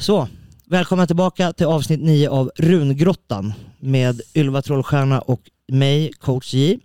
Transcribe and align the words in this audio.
Så, 0.00 0.28
välkomna 0.66 1.06
tillbaka 1.06 1.52
till 1.52 1.66
avsnitt 1.66 2.00
9 2.00 2.28
av 2.30 2.50
Rungrottan 2.56 3.52
med 3.80 4.20
Ylva 4.34 4.62
Trollstjärna 4.62 5.20
och 5.20 5.40
mig, 5.68 6.12
coach 6.12 6.54
J, 6.54 6.78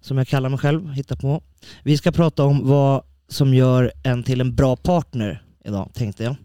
som 0.00 0.18
jag 0.18 0.28
kallar 0.28 0.48
mig 0.48 0.58
själv, 0.58 0.88
hittar 0.92 1.16
på. 1.16 1.42
Vi 1.82 1.96
ska 1.96 2.12
prata 2.12 2.44
om 2.44 2.68
vad 2.68 3.02
som 3.28 3.54
gör 3.54 3.92
en 4.02 4.22
till 4.22 4.40
en 4.40 4.54
bra 4.54 4.76
partner 4.76 5.42
idag, 5.64 5.90
tänkte 5.94 6.24
jag. 6.24 6.36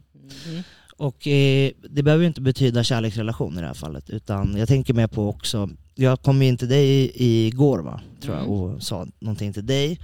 Mm. 0.48 0.64
Och 0.98 1.28
eh, 1.28 1.72
det 1.90 2.04
behöver 2.04 2.22
ju 2.22 2.28
inte 2.28 2.42
betyda 2.42 2.84
kärleksrelation 2.84 3.58
i 3.58 3.62
det 3.62 3.68
här 3.68 3.74
fallet, 3.74 4.10
utan 4.10 4.56
jag 4.58 4.68
tänker 4.68 4.94
mer 4.94 5.08
på 5.08 5.30
också, 5.30 5.70
jag 5.96 6.22
kom 6.22 6.42
in 6.42 6.58
till 6.58 6.70
dig 6.70 7.12
igår 7.16 7.80
va, 7.80 8.02
tror 8.22 8.36
jag, 8.36 8.46
Mm. 8.46 8.56
och 8.60 8.84
sa 8.84 9.08
någonting 9.20 9.54
till 9.54 9.66
dig 9.66 10.00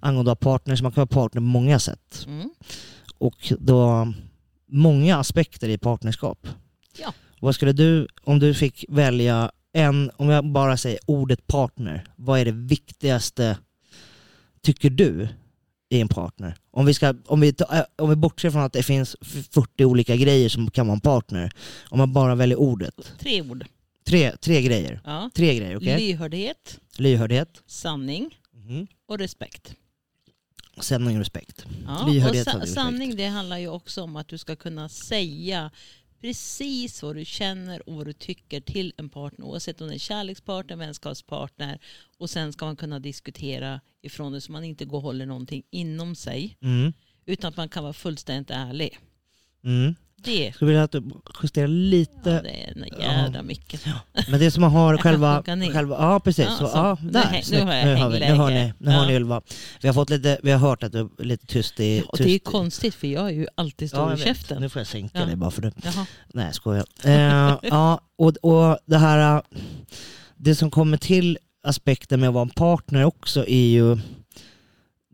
angående 0.00 0.32
att 0.32 0.44
ha 0.44 0.52
partners, 0.52 0.82
man 0.82 0.92
kan 0.92 1.00
vara 1.00 1.22
partner 1.22 1.40
på 1.40 1.44
många 1.46 1.78
sätt. 1.78 2.24
Mm. 2.26 2.50
Och 3.18 3.52
då, 3.58 4.12
många 4.74 5.16
aspekter 5.16 5.68
i 5.68 5.78
partnerskap. 5.78 6.48
Ja. 6.98 7.12
Vad 7.40 7.54
skulle 7.54 7.72
du, 7.72 8.08
om 8.24 8.38
du 8.38 8.54
fick 8.54 8.84
välja 8.88 9.50
en, 9.72 10.10
om 10.16 10.28
jag 10.28 10.44
bara 10.52 10.76
säger 10.76 10.98
ordet 11.06 11.46
partner, 11.46 12.04
vad 12.16 12.40
är 12.40 12.44
det 12.44 12.52
viktigaste, 12.52 13.58
tycker 14.62 14.90
du, 14.90 15.28
i 15.88 16.00
en 16.00 16.08
partner? 16.08 16.56
Om 16.70 16.86
vi, 16.86 16.94
ska, 16.94 17.14
om 17.26 17.40
vi, 17.40 17.52
ta- 17.52 17.76
äh, 17.78 17.82
om 17.96 18.10
vi 18.10 18.16
bortser 18.16 18.50
från 18.50 18.62
att 18.62 18.72
det 18.72 18.82
finns 18.82 19.16
f- 19.20 19.46
40 19.50 19.84
olika 19.84 20.16
grejer 20.16 20.48
som 20.48 20.70
kan 20.70 20.86
vara 20.86 20.94
en 20.94 21.00
partner, 21.00 21.52
om 21.88 21.98
man 21.98 22.12
bara 22.12 22.34
väljer 22.34 22.58
ordet. 22.58 23.12
Tre 23.18 23.42
ord. 23.42 23.64
Tre, 24.06 24.36
tre 24.36 24.62
grejer. 24.62 25.00
Ja. 25.04 25.30
Tre 25.34 25.54
grejer, 25.54 25.76
okej? 25.76 25.98
Lyhördhet, 26.00 26.80
Lyhördhet, 26.96 27.62
sanning 27.66 28.38
mhm. 28.54 28.86
och 29.08 29.18
respekt. 29.18 29.74
Sanning 30.82 31.16
och 31.16 31.20
respekt. 31.20 31.66
Ja. 31.86 32.06
Lyhördhet, 32.08 32.46
och 32.46 32.52
sanning 32.52 32.66
sa- 32.68 32.74
sanning 32.74 33.16
det 33.16 33.26
handlar 33.26 33.58
ju 33.58 33.68
också 33.68 34.02
om 34.02 34.16
att 34.16 34.28
du 34.28 34.38
ska 34.38 34.56
kunna 34.56 34.88
säga 34.88 35.70
precis 36.20 37.02
vad 37.02 37.16
du 37.16 37.24
känner 37.24 37.88
och 37.88 37.94
vad 37.94 38.06
du 38.06 38.12
tycker 38.12 38.60
till 38.60 38.92
en 38.96 39.08
partner 39.08 39.46
oavsett 39.46 39.80
om 39.80 39.86
det 39.86 39.92
är 39.92 39.94
en 39.94 39.98
kärlekspartner, 39.98 40.76
vänskapspartner 40.76 41.78
och 42.18 42.30
sen 42.30 42.52
ska 42.52 42.64
man 42.64 42.76
kunna 42.76 42.98
diskutera 43.00 43.80
ifrån 44.02 44.32
det 44.32 44.40
så 44.40 44.52
man 44.52 44.64
inte 44.64 44.84
går 44.84 44.96
och 44.98 45.02
håller 45.02 45.26
någonting 45.26 45.62
inom 45.70 46.14
sig 46.14 46.56
Mm. 46.62 46.92
utan 47.26 47.48
att 47.48 47.56
man 47.56 47.68
kan 47.68 47.82
vara 47.82 47.92
fullständigt 47.92 48.50
ärlig. 48.50 48.98
Mm. 49.64 49.94
Det, 50.24 50.52
Skulle 50.54 50.68
vilja 50.68 50.82
att 50.82 50.92
du 50.92 51.02
justerar 51.42 51.68
lite 51.68 52.12
ja, 52.30 52.42
det 52.42 52.48
är 52.50 52.74
en 52.76 53.24
jädra 53.24 53.42
mycket. 53.42 53.80
Men 54.28 54.40
det 54.40 54.46
är 54.46 54.50
som 54.50 54.60
man 54.60 54.70
har 54.70 54.98
själva, 54.98 55.42
själva 55.72 55.96
ja 55.98 56.20
precis, 56.20 56.44
Ja, 56.44 56.56
så, 56.58 56.66
så. 56.66 56.76
ja, 56.76 56.98
Nu 57.02 57.10
där, 57.10 57.42
nu 57.50 57.56
jag 57.58 57.66
nu, 57.86 57.94
har 57.96 58.10
vi, 58.10 58.20
nu 58.20 58.26
hör 58.26 58.50
ni, 58.50 58.72
nu 58.78 58.90
hör 58.90 59.02
Ja. 59.02 59.06
ni 59.08 59.14
Ylva. 59.14 59.42
Vi 59.80 59.88
har, 59.88 59.94
fått 59.94 60.10
lite, 60.10 60.38
vi 60.42 60.50
har 60.50 60.58
hört 60.58 60.82
att 60.82 60.92
du 60.92 60.98
är 61.18 61.24
lite 61.24 61.46
tyst 61.46 61.80
i... 61.80 62.02
Och 62.08 62.16
det 62.18 62.24
är 62.24 62.26
tyst 62.26 62.44
konstigt 62.44 62.94
för 62.94 63.06
jag 63.06 63.26
är 63.26 63.32
ju 63.34 63.46
alltid 63.54 63.88
stor 63.88 64.10
ja, 64.10 64.14
i 64.14 64.20
käften. 64.20 64.60
Nu 64.62 64.68
får 64.68 64.80
jag 64.80 64.86
sänka 64.86 65.18
Ja. 65.18 65.26
dig 65.26 65.36
bara 65.36 65.50
för 65.50 65.62
det. 65.62 65.72
Jaha. 65.84 66.06
Nej 66.34 66.44
jag 66.46 66.54
skojar. 66.54 66.84
Eh, 67.04 67.58
ja, 67.62 68.00
och, 68.18 68.36
och 68.42 68.78
det 68.86 68.98
här, 68.98 69.42
det 70.36 70.54
som 70.54 70.70
kommer 70.70 70.96
till 70.96 71.38
aspekten 71.66 72.20
med 72.20 72.28
att 72.28 72.34
vara 72.34 72.42
en 72.42 72.50
partner 72.50 73.04
också 73.04 73.46
är 73.46 73.66
ju 73.66 73.98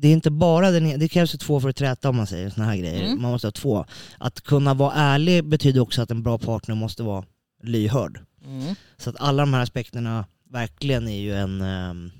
det 0.01 0.09
är 0.09 0.13
inte 0.13 0.31
bara 0.31 0.71
den, 0.71 0.99
det 0.99 1.09
krävs 1.09 1.35
ju 1.35 1.39
två 1.39 1.61
för 1.61 1.69
att 1.69 1.77
träta 1.77 2.09
om 2.09 2.17
man 2.17 2.27
säger 2.27 2.51
såna 2.51 2.67
här 2.67 2.77
grejer. 2.77 3.05
Mm. 3.05 3.23
Man 3.23 3.31
måste 3.31 3.47
ha 3.47 3.53
två. 3.53 3.85
Att 4.19 4.41
kunna 4.41 4.75
vara 4.75 4.93
ärlig 4.93 5.45
betyder 5.45 5.81
också 5.81 6.03
att 6.03 6.11
en 6.11 6.23
bra 6.23 6.39
partner 6.39 6.75
måste 6.75 7.03
vara 7.03 7.25
lyhörd. 7.63 8.21
Mm. 8.45 8.75
Så 8.97 9.11
att 9.11 9.17
alla 9.19 9.43
de 9.43 9.55
här 9.55 9.63
aspekterna 9.63 10.25
verkligen 10.51 11.09
är 11.09 11.21
ju 11.21 11.35
en 11.35 11.61
um, 11.61 12.11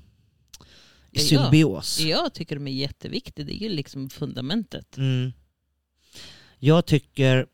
Ja. 1.11 1.21
symbios. 1.21 1.99
Jag 1.99 2.33
tycker 2.33 2.55
de 2.55 2.67
är 2.67 2.71
jätteviktiga. 2.71 3.45
Det 3.45 3.53
är 3.53 3.69
ju 3.69 3.69
liksom 3.69 4.09
fundamentet. 4.09 4.97
Mm. 4.97 5.33
Jag 6.59 6.85
tycker, 6.85 7.45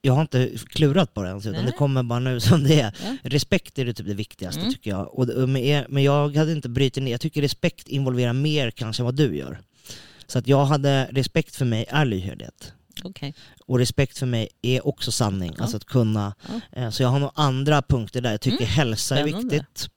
jag 0.00 0.12
har 0.12 0.20
inte 0.22 0.50
klurat 0.68 1.14
på 1.14 1.22
det 1.22 1.28
ens 1.28 1.46
utan 1.46 1.62
Nej. 1.62 1.70
det 1.72 1.78
kommer 1.78 2.02
bara 2.02 2.18
nu 2.18 2.40
som 2.48 2.64
det 2.64 2.80
är. 2.80 2.94
Ja. 3.04 3.16
Respekt 3.22 3.78
är 3.78 3.84
det 3.84 3.94
typ 3.94 4.06
det 4.06 4.14
viktigaste 4.14 4.60
Mm. 4.60 4.72
tycker 4.72 4.90
jag. 4.90 5.14
Och, 5.18 5.48
men 5.88 6.02
jag 6.02 6.36
hade 6.36 6.52
inte 6.52 6.68
brutit 6.68 7.02
ner, 7.02 7.10
jag 7.10 7.20
tycker 7.20 7.42
respekt 7.42 7.88
involverar 7.88 8.32
mer 8.32 8.70
kanske 8.70 9.00
än 9.02 9.04
vad 9.04 9.14
du 9.16 9.36
gör. 9.36 9.58
Så 10.26 10.38
att 10.38 10.46
jag 10.48 10.64
hade, 10.64 11.08
respekt 11.12 11.56
för 11.56 11.64
mig 11.64 11.84
är 11.88 12.04
lyhördhet. 12.04 12.72
Okej. 13.04 13.34
Och 13.66 13.78
respekt 13.78 14.18
för 14.18 14.26
mig 14.26 14.48
är 14.62 14.86
också 14.86 15.12
sanning, 15.12 15.52
Ja. 15.56 15.62
alltså 15.62 15.76
att 15.76 15.84
kunna. 15.84 16.34
Ja. 16.72 16.80
Eh, 16.82 16.90
Så 16.90 17.02
jag 17.02 17.08
har 17.08 17.18
nog 17.18 17.30
andra 17.34 17.82
punkter 17.82 18.20
där. 18.20 18.30
Jag 18.30 18.40
tycker 18.40 18.56
Mm. 18.64 18.68
hälsa 18.68 19.18
är 19.18 19.22
Spännande. 19.26 19.54
viktigt. 19.56 19.88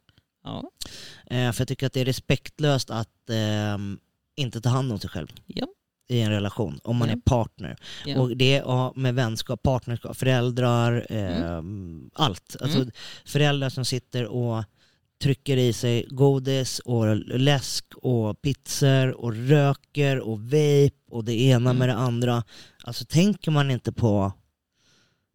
Eh, 1.32 1.52
för 1.52 1.62
jag 1.62 1.68
tycker 1.68 1.88
att 1.88 1.94
det 1.94 2.02
är 2.02 2.06
respektlöst 2.06 2.90
att 2.90 3.30
ehm, 3.30 4.00
inte 4.36 4.62
ta 4.62 4.70
hand 4.70 4.92
om 4.92 5.00
sig 5.00 5.10
själv 5.10 5.28
Ja. 5.46 5.68
I 6.10 6.22
en 6.22 6.32
relation, 6.32 6.80
om 6.84 6.98
man 6.98 7.08
Ja. 7.08 7.14
är 7.16 7.20
partner. 7.20 7.78
Ja. 8.06 8.20
Och 8.20 8.38
det 8.38 8.52
ja, 8.56 8.94
med 8.96 9.16
vänskap, 9.16 9.64
partnerskap, 9.64 10.18
föräldrar, 10.18 11.06
ehm, 11.10 12.10
allt. 12.14 12.56
Alltså 12.62 12.78
Mm. 12.78 12.92
föräldrar 13.26 13.70
som 13.70 13.86
sitter 13.86 14.26
och 14.26 14.64
trycker 15.24 15.58
i 15.58 15.74
sig 15.74 16.06
godis 16.10 16.80
och 16.80 17.16
läsk 17.40 17.86
och 17.96 18.42
pizzor 18.42 19.12
och 19.22 19.34
röker 19.36 20.20
och 20.20 20.40
vape 20.42 20.92
och 21.12 21.24
det 21.26 21.42
ena 21.42 21.70
Mm. 21.70 21.78
med 21.78 21.90
det 21.90 21.96
andra. 21.96 22.44
Alltså 22.84 23.06
tänker 23.06 23.52
man 23.52 23.72
inte 23.72 23.92
på 23.92 24.34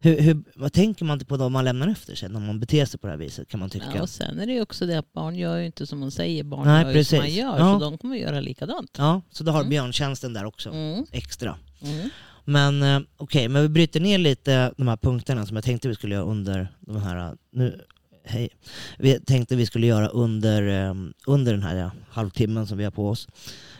hur, 0.05 0.21
hur, 0.21 0.43
vad 0.55 0.73
tänker 0.73 1.05
man 1.05 1.15
inte 1.15 1.25
på 1.25 1.37
då 1.37 1.49
man 1.49 1.65
lämnar 1.65 1.87
efter 1.87 2.15
sig 2.15 2.29
när 2.29 2.39
man 2.39 2.59
beter 2.59 2.85
sig 2.85 2.99
på 2.99 3.07
det 3.07 3.11
här 3.13 3.17
viset 3.17 3.47
kan 3.47 3.59
man 3.59 3.69
tycka. 3.69 3.85
Ja, 3.95 4.01
och 4.01 4.09
sen 4.09 4.39
är 4.39 4.45
det 4.45 4.53
ju 4.53 4.61
också 4.61 4.85
det 4.85 4.99
att 4.99 5.13
barn 5.13 5.35
gör 5.35 5.57
ju 5.57 5.65
inte 5.65 5.87
som 5.87 5.99
man 5.99 6.11
säger. 6.11 6.43
Barn 6.43 6.67
Nej, 6.67 6.83
gör 6.85 6.91
ju 6.93 7.03
som 7.03 7.17
man 7.17 7.23
precis. 7.25 7.39
gör. 7.39 7.59
Ja. 7.59 7.79
Så 7.79 7.85
de 7.85 7.97
kommer 7.97 8.15
göra 8.15 8.39
likadant. 8.39 8.91
Ja, 8.97 9.21
så 9.31 9.43
då 9.43 9.51
har 9.51 9.59
Mm. 9.59 9.69
björntjänsten 9.69 10.33
där 10.33 10.45
också, 10.45 10.69
Mm. 10.69 11.05
extra. 11.11 11.57
Mm. 11.81 12.09
Men 12.45 12.83
eh, 12.83 12.99
okej, 13.17 13.47
men 13.49 13.61
vi 13.61 13.69
bryter 13.69 13.99
ner 13.99 14.17
lite 14.17 14.71
de 14.77 14.87
här 14.87 14.97
punkterna 14.97 15.45
som 15.45 15.55
jag 15.55 15.63
tänkte 15.65 15.87
vi 15.87 15.95
skulle 15.95 16.15
göra 16.15 16.25
under 16.25 16.67
de 16.79 17.01
här, 17.01 17.35
nu, 17.51 17.81
hej, 18.23 18.49
vi 18.97 19.19
tänkte 19.19 19.55
vi 19.55 19.65
skulle 19.65 19.87
göra 19.87 20.07
under, 20.07 20.87
eh, 20.89 20.93
under 21.27 21.51
den 21.53 21.63
här 21.63 21.75
ja, 21.75 21.91
halvtimmen 22.09 22.67
som 22.67 22.77
vi 22.77 22.83
har 22.83 22.91
på 22.91 23.09
oss. 23.09 23.27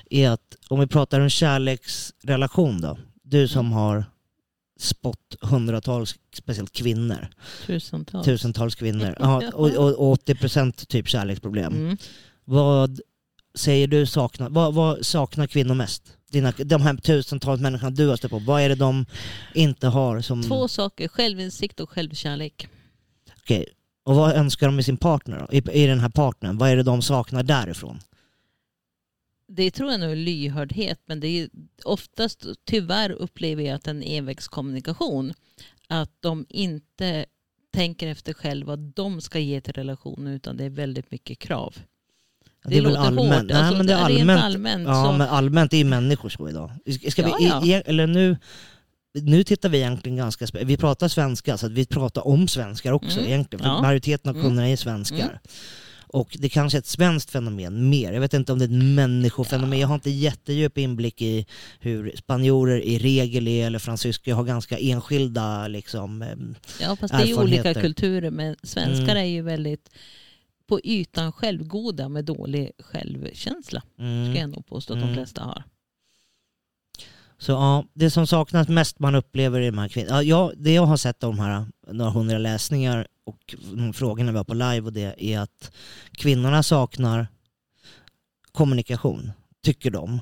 Är 0.09 0.29
att 0.29 0.55
om 0.69 0.79
vi 0.79 0.87
pratar 0.87 1.19
en 1.19 1.29
kärleksrelation 1.29 2.81
då, 2.81 2.97
du 3.23 3.47
som 3.47 3.71
har 3.71 4.05
spott 4.79 5.35
hundratals, 5.41 6.15
speciellt 6.33 6.71
kvinnor, 6.71 7.27
Tusentals. 7.65 8.25
tusentals 8.25 8.75
kvinnor, 8.75 9.15
ja, 9.19 9.51
och, 9.53 9.71
och, 9.71 10.11
och 10.11 10.17
80% 10.17 10.85
typ 10.85 11.07
kärleksproblem. 11.07 11.73
Mm. 11.73 11.97
Vad 12.45 12.99
säger 13.55 13.87
du 13.87 14.05
saknar, 14.05 14.49
vad, 14.49 14.73
vad 14.73 15.05
saknar 15.05 15.47
kvinnor 15.47 15.75
mest? 15.75 16.03
Dina, 16.31 16.53
de 16.57 16.81
här 16.81 16.95
tusentals 16.95 17.61
människorna 17.61 17.89
du 17.89 18.07
har 18.07 18.17
stött 18.17 18.31
på, 18.31 18.39
vad 18.39 18.61
är 18.61 18.69
det 18.69 18.75
de 18.75 19.05
inte 19.53 19.87
har 19.87 20.21
som... 20.21 20.43
Två 20.43 20.67
saker. 20.67 21.07
Självinsikt 21.07 21.79
och 21.79 21.89
självkärlek. 21.89 22.67
Okej. 23.37 23.65
Och 24.03 24.15
vad 24.15 24.31
önskar 24.31 24.67
de 24.67 24.79
i 24.79 24.83
sin 24.83 24.97
partner 24.97 25.39
då? 25.39 25.53
I, 25.53 25.83
I 25.83 25.87
den 25.87 25.99
här 25.99 26.09
partnern, 26.09 26.57
vad 26.57 26.69
är 26.69 26.75
det 26.75 26.83
de 26.83 27.01
saknar 27.01 27.43
därifrån? 27.43 27.99
Det 29.47 29.71
tror 29.71 29.91
jag 29.91 29.99
nog 29.99 30.11
är 30.11 30.15
lyhördhet. 30.15 30.99
Men 31.05 31.19
det 31.19 31.27
är 31.27 31.49
oftast, 31.83 32.45
tyvärr 32.65 33.09
upplever 33.11 33.63
jag 33.63 33.75
att 33.75 33.83
den 33.83 34.03
envägskommunikation. 34.03 35.33
Att 35.87 36.11
de 36.19 36.45
inte 36.49 37.25
tänker 37.73 38.07
efter 38.07 38.33
själva 38.33 38.67
vad 38.67 38.79
de 38.79 39.21
ska 39.21 39.39
ge 39.39 39.61
till 39.61 39.73
relationen 39.73 40.33
utan 40.33 40.57
det 40.57 40.63
är 40.63 40.69
väldigt 40.69 41.11
mycket 41.11 41.39
krav. 41.39 41.75
Det 42.65 42.77
är 42.77 42.81
väl 42.81 42.97
allmänt? 42.97 43.33
hårt. 43.35 43.43
Nej, 43.47 43.57
Alltså, 43.57 43.77
men 43.77 43.87
det 43.87 43.93
är 43.93 43.97
allmänt. 43.97 44.41
allmänt 44.43 44.87
Ja, 44.87 45.05
så, 45.05 45.11
men 45.17 45.27
allmänt 45.27 45.73
är 45.73 45.77
ju 45.77 45.83
människor 45.83 46.29
så 46.29 46.49
idag. 46.49 46.71
Ska 47.09 47.23
vi, 47.25 47.31
Ja, 47.45 47.61
ja. 47.65 47.81
eller 47.85 48.07
nu, 48.07 48.37
nu 49.13 49.43
tittar 49.43 49.69
vi 49.69 49.77
egentligen 49.77 50.15
ganska, 50.17 50.45
vi 50.63 50.77
pratar 50.77 51.07
svenska 51.07 51.57
så 51.57 51.65
att 51.65 51.71
vi 51.71 51.85
pratar 51.85 52.27
om 52.27 52.47
svenskar 52.47 52.91
också 52.91 53.19
Mm. 53.19 53.31
egentligen. 53.31 53.63
För 53.63 53.69
Ja. 53.69 53.81
majoriteten 53.81 54.29
av 54.29 54.35
Mm. 54.35 54.47
kunderna 54.47 54.69
är 54.69 54.75
svenskar. 54.75 55.17
Mm. 55.19 55.37
Och 56.15 56.37
det 56.39 56.49
kanske 56.49 56.77
är 56.77 56.79
ett 56.79 56.85
svenskt 56.85 57.31
fenomen 57.31 57.89
mer. 57.89 58.13
Jag 58.13 58.21
vet 58.21 58.33
inte 58.33 58.51
om 58.53 58.59
det 58.59 58.65
är 58.65 58.69
ett 58.69 58.83
människofenomen. 58.83 59.71
Ja. 59.73 59.81
Jag 59.81 59.87
har 59.87 59.95
inte 59.95 60.09
jättedjup 60.09 60.77
inblick 60.77 61.21
i 61.21 61.45
hur 61.79 62.13
spanjorer 62.17 62.81
i 62.81 62.97
regel 62.99 63.47
är 63.47 63.67
eller 63.67 63.79
fransyskor. 63.79 64.29
Jag 64.31 64.35
har 64.35 64.43
ganska 64.43 64.77
enskilda 64.77 65.67
liksom. 65.67 66.25
ja, 66.81 66.95
fast 66.95 67.13
det 67.13 67.23
är 67.23 67.25
ju 67.25 67.35
olika 67.39 67.73
kulturer. 67.73 68.31
Men 68.31 68.55
svenskar 68.63 69.03
Mm. 69.15 69.17
är 69.17 69.25
ju 69.25 69.41
väldigt 69.41 69.89
på 70.67 70.79
ytan 70.83 71.31
självgoda 71.31 72.09
med 72.09 72.25
dålig 72.25 72.71
självkänsla. 72.79 73.81
mm. 73.99 74.33
Ska 74.33 74.41
jag 74.41 74.49
nog 74.49 74.65
påstå 74.67 74.93
att 74.93 74.99
de 74.99 75.03
Mm. 75.03 75.15
flesta 75.15 75.41
har. 75.43 75.63
Så 77.37 77.51
ja, 77.51 77.85
det 77.93 78.09
som 78.11 78.27
saknas 78.27 78.67
mest 78.67 78.99
man 78.99 79.15
upplever 79.15 79.61
i 79.61 79.65
de 79.65 79.77
här 79.77 79.87
kvinnorna. 79.87 80.23
Ja, 80.23 80.51
det 80.57 80.73
jag 80.73 80.85
har 80.85 80.97
sett 80.97 81.23
av 81.23 81.35
de 81.35 81.39
här 81.39 81.65
några 81.91 82.11
hundra 82.11 82.37
läsningar 82.37 83.07
och 83.25 83.55
frågorna 83.93 84.31
vi 84.31 84.37
har 84.37 84.43
på 84.45 84.53
live 84.53 84.81
och 84.81 84.93
det 84.93 85.15
är 85.17 85.39
att 85.39 85.71
kvinnorna 86.11 86.63
saknar 86.63 87.27
kommunikation, 88.51 89.31
tycker 89.63 89.91
de. 89.91 90.21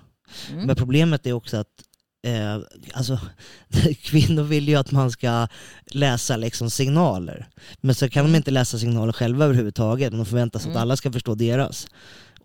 Mm. 0.51 0.65
Men 0.65 0.75
problemet 0.75 1.27
är 1.27 1.33
också 1.33 1.57
att 1.57 1.83
eh, 2.25 2.57
alltså, 2.93 3.19
kvinnor 4.03 4.43
vill 4.43 4.67
ju 4.69 4.75
att 4.75 4.91
man 4.91 5.11
ska 5.11 5.47
läsa 5.85 6.37
liksom 6.37 6.69
signaler. 6.69 7.47
Men 7.81 7.95
så 7.95 8.09
kan 8.09 8.25
de 8.25 8.35
inte 8.37 8.51
läsa 8.51 8.79
signaler 8.79 9.13
själva 9.13 9.45
överhuvudtaget. 9.45 10.11
Men 10.11 10.19
de 10.19 10.25
förväntar 10.25 10.59
sig 10.59 10.69
att 10.69 10.75
Mm. 10.75 10.81
alla 10.81 10.97
ska 10.97 11.11
förstå 11.11 11.35
deras. 11.35 11.87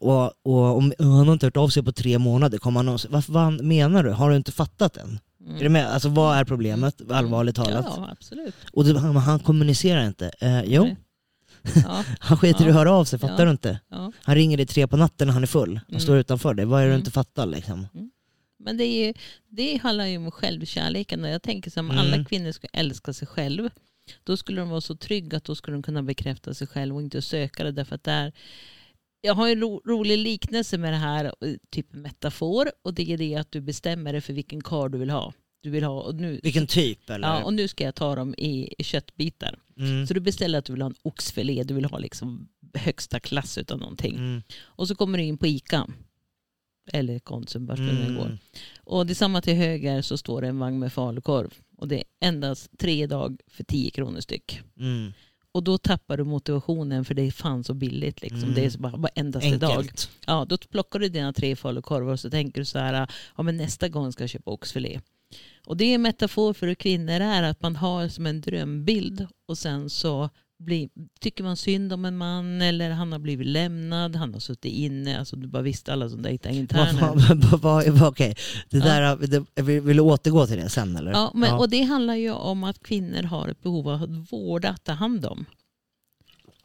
Och, 0.01 0.33
och 0.43 0.77
om 0.77 0.93
han 0.99 1.27
har 1.27 1.33
inte 1.33 1.47
hört 1.47 1.57
av 1.57 1.69
sig 1.69 1.83
på 1.83 1.93
tre 1.93 2.19
månader, 2.19 2.59
kommer 2.59 2.79
han 2.81 2.89
och 2.89 3.01
vad 3.11 3.25
fan 3.25 3.61
menar 3.69 4.03
du? 4.05 4.11
Har 4.11 4.31
du 4.31 4.37
inte 4.37 4.53
fattat 4.53 4.97
än? 4.97 5.19
Är 5.57 5.63
du 5.63 5.69
med? 5.69 5.87
Alltså 5.87 6.09
vad 6.09 6.37
är 6.39 6.45
problemet, 6.45 7.11
allvarligt 7.11 7.57
talat? 7.57 7.87
Ja, 7.97 8.09
absolut. 8.13 8.55
Och 8.73 8.85
det, 8.85 8.99
han, 8.99 9.17
han 9.17 9.39
kommunicerar 9.39 10.07
inte. 10.07 10.31
Eh, 10.41 10.63
jo, 10.65 10.83
Nej. 10.85 10.97
Ja, 11.85 12.05
han 12.21 12.39
skiter 12.39 12.61
i 12.61 12.65
Ja. 12.65 12.69
att 12.69 12.75
höra 12.75 12.93
av 12.93 13.05
sig, 13.05 13.19
fattar 13.19 13.39
Ja. 13.39 13.45
du 13.45 13.51
inte? 13.51 13.81
ja. 13.91 14.13
Han 14.23 14.35
ringer 14.35 14.57
dig 14.57 14.67
tre 14.67 14.87
på 14.87 14.97
natten 14.97 15.27
när 15.27 15.35
han 15.35 15.43
är 15.43 15.47
full. 15.47 15.75
Han 15.77 15.85
Mm. 15.89 16.01
står 16.01 16.17
utanför 16.19 16.55
dig. 16.55 16.65
Vad 16.67 16.81
är 16.81 16.85
det 16.85 16.89
du 16.91 16.95
Mm. 16.95 17.01
inte 17.01 17.11
fattar 17.11 17.47
liksom? 17.47 17.87
Men 18.59 18.77
det, 18.77 18.85
är, 18.85 19.07
ju- 19.07 19.15
det 19.49 19.77
handlar 19.83 20.07
ju 20.07 20.17
om 20.17 20.31
självkärleken 20.31 21.25
jag 21.25 21.43
tänker 21.43 21.71
som 21.71 21.91
Mm. 21.91 21.99
alla 21.99 22.25
kvinnor 22.25 22.53
ska 22.53 22.67
älska 22.73 23.13
sig 23.13 23.29
själv. 23.29 23.69
Då 24.25 24.37
skulle 24.37 24.61
de 24.61 24.69
vara 24.71 24.81
så 24.81 24.97
trygga 24.97 25.37
att 25.37 25.45
då 25.45 25.55
skulle 25.55 25.75
de 25.77 25.83
kunna 25.83 26.03
bekräfta 26.03 26.55
sig 26.55 26.67
själv 26.67 26.95
och 26.95 27.03
inte 27.03 27.23
söka 27.23 27.65
det 27.65 27.73
därför 27.73 27.95
att 27.95 28.05
där 28.05 28.33
jag 29.21 29.35
har 29.35 29.49
en 29.49 29.61
ro, 29.61 29.83
rolig 29.87 30.19
liknelse 30.19 30.79
med 30.79 30.93
det 30.93 30.97
här, 30.97 31.25
eh, 31.25 31.55
typ 31.71 31.93
metafor 31.93 32.71
och 32.85 32.95
det 32.95 33.11
är 33.13 33.19
det 33.19 33.35
att 33.35 33.53
du 33.53 33.61
bestämmer 33.61 34.13
dig 34.13 34.21
för 34.21 34.33
vilken 34.33 34.61
kar 34.63 34.89
du 34.89 34.99
vill 34.99 35.11
ha. 35.11 35.33
Du 35.63 35.71
vill 35.71 35.85
ha 35.85 36.01
och 36.03 36.15
nu, 36.15 36.41
Vilken 36.43 36.67
typ 36.67 37.11
eller? 37.11 37.29
ja, 37.29 37.45
och 37.45 37.55
nu 37.55 37.69
ska 37.69 37.85
jag 37.85 37.95
ta 37.95 38.15
dem 38.15 38.35
i, 38.39 38.75
i 38.79 38.85
köttbitar. 38.85 39.59
mm. 39.79 40.07
Så 40.07 40.15
du 40.15 40.21
beställer 40.21 40.59
att 40.59 40.65
du 40.65 40.73
vill 40.73 40.83
ha 40.83 40.89
en 40.89 40.95
oxfilé, 41.03 41.63
du 41.63 41.75
vill 41.75 41.85
ha 41.85 41.99
liksom 41.99 42.49
högsta 42.75 43.21
klass 43.21 43.59
utav 43.59 43.79
någonting. 43.79 44.15
Mm. 44.17 44.43
Och 44.63 44.89
så 44.89 44.95
kommer 44.95 45.19
du 45.19 45.25
in 45.25 45.39
på 45.39 45.47
ICA. 45.47 45.87
Eller 46.93 47.19
Konsum, 47.19 47.67
vart 47.67 47.79
Mm. 47.79 48.15
går. 48.17 48.39
Och 48.85 49.07
det 49.07 49.15
samma 49.15 49.41
till 49.43 49.55
höger 49.55 50.03
så 50.03 50.17
står 50.19 50.43
det 50.43 50.49
en 50.49 50.59
vagn 50.59 50.79
med 50.79 50.93
falukorv. 50.93 51.55
Och 51.77 51.89
det 51.89 51.97
är 51.99 52.05
endast 52.29 52.79
tre 52.79 53.07
dag 53.07 53.41
för 53.51 53.65
10 53.65 53.91
kronor 53.91 54.21
styck. 54.21 54.61
Mm. 54.81 55.13
Och 55.53 55.65
då 55.65 55.79
tappar 55.79 56.17
du 56.17 56.25
motivationen 56.25 57.05
för 57.05 57.15
det 57.15 57.23
är 57.23 57.31
fan 57.31 57.65
så 57.65 57.75
billigt. 57.75 58.23
Liksom. 58.23 58.43
Mm. 58.43 58.55
Det 58.55 58.65
är 58.65 58.71
så 58.71 58.79
bara, 58.79 58.97
bara 58.97 59.13
endast 59.15 59.47
idag. 59.47 59.91
Ja, 60.27 60.47
då 60.49 60.59
plockar 60.59 60.99
du 60.99 61.09
dina 61.09 61.33
tre 61.33 61.57
falukorvar 61.57 62.13
och 62.13 62.21
så 62.21 62.31
tänker 62.31 62.61
du 62.61 62.65
så 62.65 62.79
här, 62.79 63.11
ja 63.37 63.43
men 63.43 63.57
nästa 63.57 63.89
gång 63.89 64.13
ska 64.13 64.23
jag 64.23 64.31
köpa 64.31 64.51
oxfilé. 64.51 65.01
Och 65.67 65.77
det 65.77 65.85
är 65.85 65.95
en 65.95 66.03
metafor 66.03 66.53
för 66.53 66.67
hur 66.67 66.75
kvinnor 66.75 67.21
är, 67.21 67.43
att 67.43 67.63
man 67.63 67.77
har 67.77 68.09
som 68.09 68.27
en 68.27 68.41
drömbild 68.41 69.27
och 69.49 69.59
sen 69.59 69.91
så 69.91 70.31
blir, 70.59 70.89
tycker 71.21 71.45
man 71.45 71.57
synd 71.57 71.93
om 71.93 72.05
en 72.05 72.17
man 72.17 72.63
eller 72.63 72.91
han 72.91 73.13
har 73.13 73.19
blivit 73.19 73.47
lämnad, 73.47 74.17
han 74.17 74.33
har 74.33 74.41
suttit 74.41 74.73
inne, 74.73 75.19
alltså 75.19 75.37
du 75.37 75.47
bara 75.47 75.63
visste 75.63 75.93
alla 75.93 76.09
som 76.09 76.23
dejtar 76.23 76.51
interner. 76.51 78.03
Okej, 78.09 78.35
det 78.71 78.79
Ja. 78.79 79.17
det, 79.17 79.63
vill, 79.63 79.81
vill 79.81 79.97
du 79.97 80.03
återgå 80.03 80.47
till 80.47 80.57
det 80.57 80.69
sen 80.69 80.97
eller? 80.97 81.11
Ja, 81.13 81.31
men, 81.35 81.55
Och 81.55 81.69
det 81.71 81.83
handlar 81.83 82.15
ju 82.15 82.33
om 82.33 82.65
att 82.65 82.83
kvinnor 82.83 83.23
har 83.23 83.49
ett 83.49 83.63
behov 83.63 83.89
av 83.89 84.03
att 84.03 84.33
vårda, 84.33 84.69
att 84.71 84.85
ta 84.85 84.93
hand 84.93 85.27
om. 85.27 85.45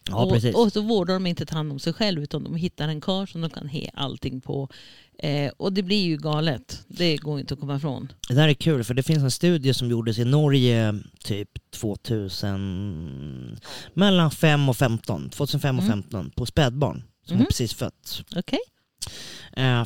Ja 0.10 0.16
och, 0.16 0.64
och 0.64 0.74
så 0.74 0.82
vårdar 0.82 1.14
de 1.14 1.28
inte 1.28 1.46
ta 1.46 1.56
hand 1.56 1.72
om 1.72 1.80
sig 1.80 1.94
själv 1.94 2.24
utan 2.24 2.44
de 2.44 2.56
hittar 2.56 2.88
en 2.88 3.02
karl 3.02 3.28
som 3.28 3.42
de 3.42 3.50
kan 3.50 3.68
he 3.68 3.90
allting 3.94 4.42
på. 4.42 4.70
Eh, 5.20 5.52
och 5.58 5.74
det 5.74 5.84
blir 5.84 6.04
ju 6.04 6.18
galet. 6.18 6.84
Det 6.88 7.18
går 7.18 7.40
inte 7.40 7.54
att 7.54 7.60
komma 7.60 7.76
ifrån. 7.76 8.12
Det 8.30 8.34
där 8.34 8.48
är 8.48 8.54
kul 8.54 8.84
för 8.84 8.94
det 8.94 9.04
finns 9.04 9.24
en 9.24 9.32
studie 9.32 9.74
som 9.74 9.90
gjordes 9.90 10.20
i 10.20 10.26
Norge 10.26 11.00
typ 11.24 11.50
2000, 11.72 13.60
mellan 13.94 14.32
5 14.32 14.70
och 14.70 14.78
15, 14.78 15.30
2005 15.30 15.78
och 15.78 15.84
Mm. 15.84 15.94
15 16.04 16.32
på 16.36 16.46
spädbarn 16.46 17.04
som 17.26 17.36
Mhm. 17.36 17.42
är 17.42 17.46
precis 17.46 17.74
fött. 17.74 18.24
Okej? 18.36 18.60
Eh, 19.58 19.86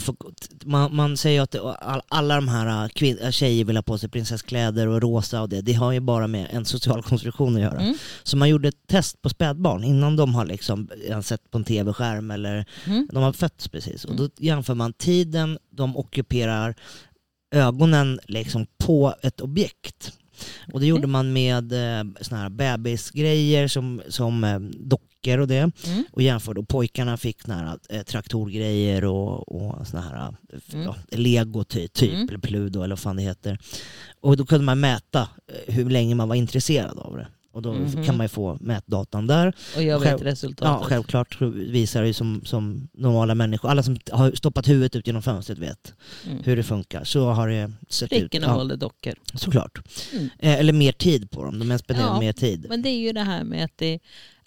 man, 0.65 0.95
man 0.95 1.17
säger 1.17 1.41
att 1.41 1.51
det, 1.51 1.61
all, 1.61 2.01
alla 2.07 2.35
de 2.35 2.47
här 2.47 2.67
eh, 2.83 2.87
kvin- 2.89 3.23
äh, 3.25 3.31
tjejer 3.31 3.65
vill 3.65 3.75
ha 3.77 3.83
på 3.83 3.97
sig 3.97 4.09
prinsesskläder 4.09 4.87
och 4.87 5.01
rosa 5.01 5.41
och 5.41 5.49
det, 5.49 5.61
det 5.61 5.73
har 5.73 5.91
ju 5.91 5.99
bara 5.99 6.27
med 6.27 6.47
en 6.51 6.65
social 6.65 7.03
konstruktion 7.03 7.55
att 7.55 7.61
göra. 7.61 7.79
Mm. 7.81 7.95
Så 8.23 8.37
man 8.37 8.49
gjorde 8.49 8.67
ett 8.67 8.87
test 8.87 9.21
på 9.21 9.29
spädbarn 9.29 9.83
innan 9.83 10.15
de 10.15 10.35
har 10.35 10.45
liksom 10.45 10.89
eh, 11.09 11.21
sett 11.21 11.51
på 11.51 11.57
en 11.57 11.63
tv-skärm 11.63 12.31
eller 12.31 12.65
Mm. 12.87 13.07
de 13.11 13.23
har 13.23 13.33
fötts 13.33 13.67
precis. 13.67 14.05
Och 14.05 14.11
Mm. 14.13 14.23
då 14.23 14.29
jämför 14.45 14.73
man 14.75 14.93
tiden 14.93 15.57
de 15.69 15.97
ockuperar 15.97 16.75
ögonen 17.55 18.19
liksom 18.27 18.65
på 18.77 19.15
ett 19.21 19.41
objekt. 19.41 20.11
Och 20.73 20.79
det 20.79 20.85
gjorde 20.85 21.07
man 21.07 21.33
med 21.33 21.71
eh, 21.99 22.03
såna 22.21 22.41
här 22.41 22.49
bebisgrejer 22.49 23.67
som, 23.67 24.01
som 24.09 24.43
eh, 24.43 24.59
dockor 24.59 25.37
och 25.39 25.47
det. 25.47 25.71
Mm. 25.85 26.03
Och 26.11 26.21
jämförde. 26.21 26.59
Och 26.59 26.67
pojkarna 26.67 27.17
fick 27.17 27.47
här, 27.47 27.77
eh, 27.89 28.01
traktorgrejer 28.03 29.03
och, 29.05 29.51
och 29.55 29.87
såna 29.87 30.01
här 30.01 30.15
eh, 30.27 30.29
Mm. 30.73 30.85
ja, 30.85 30.95
lego 31.17 31.63
ty, 31.63 31.87
typ, 31.87 32.13
Mm. 32.13 32.27
eller 32.29 32.39
Pludo 32.39 32.79
eller 32.83 32.95
vad 32.95 32.99
fan 32.99 33.15
det 33.15 33.21
heter. 33.21 33.59
Och 34.21 34.37
då 34.37 34.45
kunde 34.45 34.65
man 34.65 34.79
mäta 34.79 35.21
eh, 35.21 35.73
hur 35.73 35.89
länge 35.89 36.15
man 36.15 36.29
var 36.29 36.35
intresserad 36.35 36.99
av 36.99 37.15
det. 37.17 37.27
Och 37.57 37.63
då 37.63 37.73
Mhm. 37.73 38.03
kan 38.05 38.17
man 38.17 38.23
ju 38.23 38.27
få 38.29 38.57
mätdatan 38.61 39.27
där. 39.27 39.53
Och 39.75 39.83
jag 39.83 40.01
Själv- 40.01 40.17
vet 40.17 40.27
resultatet. 40.27 40.81
Ja, 40.81 40.83
självklart 40.83 41.41
visar 41.55 42.01
det 42.01 42.07
ju 42.07 42.13
som, 42.13 42.41
som 42.45 42.87
normala 42.93 43.35
människor. 43.35 43.69
Alla 43.69 43.83
som 43.83 43.97
har 44.11 44.31
stoppat 44.31 44.67
huvudet 44.69 44.95
ut 44.95 45.07
genom 45.07 45.21
fönstret 45.21 45.57
vet 45.59 45.93
Mm. 46.27 46.43
hur 46.43 46.55
det 46.55 46.63
funkar. 46.63 47.03
Så 47.03 47.29
har 47.29 47.47
det 47.49 47.71
sett 47.89 48.13
ut. 48.13 48.19
Flickorna 48.19 48.47
Ja, 48.47 48.55
valde 48.57 48.75
dockor. 48.75 49.13
såklart. 49.33 49.79
Mm. 50.13 50.29
Eh, 50.39 50.59
eller 50.59 50.73
mer 50.73 50.91
tid 50.91 51.31
på 51.31 51.43
dem. 51.43 51.59
De 51.59 51.71
har 51.71 51.77
spenderat 51.77 52.09
Ja, 52.13 52.19
mer 52.19 52.33
tid. 52.33 52.65
Men 52.69 52.81
det 52.81 52.89
är 52.89 52.99
ju 52.99 53.11
det 53.13 53.21
här 53.23 53.43
med 53.43 53.65
att 53.65 53.77
det 53.77 53.99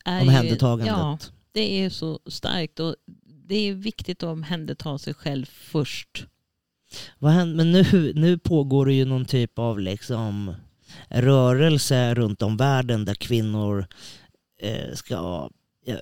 är 0.05 0.23
Omhändertagandet. 0.23 0.87
Ja, 0.97 1.19
det 1.53 1.85
är 1.85 1.91
så 1.91 2.21
starkt. 2.27 2.81
Och 2.81 2.95
det 3.49 3.55
är 3.69 3.73
viktigt 3.75 4.23
att 4.23 4.29
omhänderta 4.29 4.99
sig 4.99 5.15
själv 5.15 5.47
först. 5.53 6.27
Vad 7.19 7.33
händer? 7.33 7.57
Men 7.57 7.73
nu, 7.73 8.13
nu 8.15 8.39
pågår 8.39 8.87
det 8.87 8.93
ju 8.95 9.05
någon 9.05 9.25
typ 9.25 9.59
av 9.59 9.81
liksom 9.81 10.55
rörelse 11.09 12.15
runt 12.15 12.43
om 12.43 12.57
världen 12.57 13.05
där 13.05 13.15
kvinnor 13.15 13.87
eh, 14.63 14.95
ska 14.95 15.51
eh, 15.87 15.97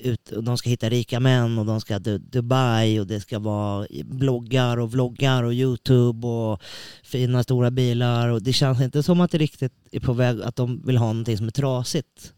ut, 0.00 0.32
de 0.42 0.58
ska 0.58 0.70
hitta 0.70 0.88
rika 0.88 1.20
män 1.20 1.58
och 1.58 1.66
de 1.66 1.80
ska 1.80 2.00
till 2.00 2.30
Dubai 2.30 3.00
och 3.00 3.06
det 3.06 3.20
ska 3.20 3.38
vara 3.38 3.86
bloggar 4.04 4.76
och 4.76 4.92
vloggar 4.92 5.42
och 5.42 5.54
Youtube 5.54 6.26
och 6.26 6.62
fina 7.02 7.42
stora 7.42 7.70
bilar 7.70 8.28
och 8.28 8.42
det 8.42 8.52
känns 8.52 8.80
inte 8.80 9.02
som 9.02 9.20
att 9.20 9.30
det 9.30 9.38
riktigt 9.38 9.72
är 9.92 10.00
på 10.00 10.12
väg 10.12 10.42
att 10.42 10.56
de 10.56 10.82
vill 10.86 10.96
ha 10.96 11.06
någonting 11.06 11.36
som 11.36 11.46
är 11.46 11.50
trasigt. 11.50 12.32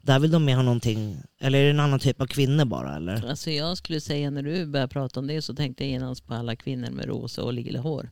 Där 0.00 0.18
vill 0.18 0.30
de 0.30 0.44
mer 0.44 0.56
ha 0.56 0.62
någonting, 0.62 1.16
eller 1.40 1.58
är 1.58 1.64
det 1.64 1.70
en 1.70 1.80
annan 1.80 1.98
typ 1.98 2.20
av 2.20 2.26
kvinnor 2.26 2.64
bara 2.64 2.96
eller? 2.96 3.28
Alltså 3.28 3.50
jag 3.50 3.78
skulle 3.78 4.00
säga 4.00 4.30
när 4.30 4.42
du 4.42 4.66
började 4.66 4.92
prata 4.92 5.20
om 5.20 5.26
det 5.26 5.42
så 5.42 5.54
tänkte 5.54 5.84
jag 5.84 5.90
genast 5.90 6.26
på 6.26 6.34
alla 6.34 6.56
kvinnor 6.56 6.90
med 6.90 7.04
rosa 7.04 7.42
och 7.42 7.52
lila 7.52 7.80
hår. 7.80 8.10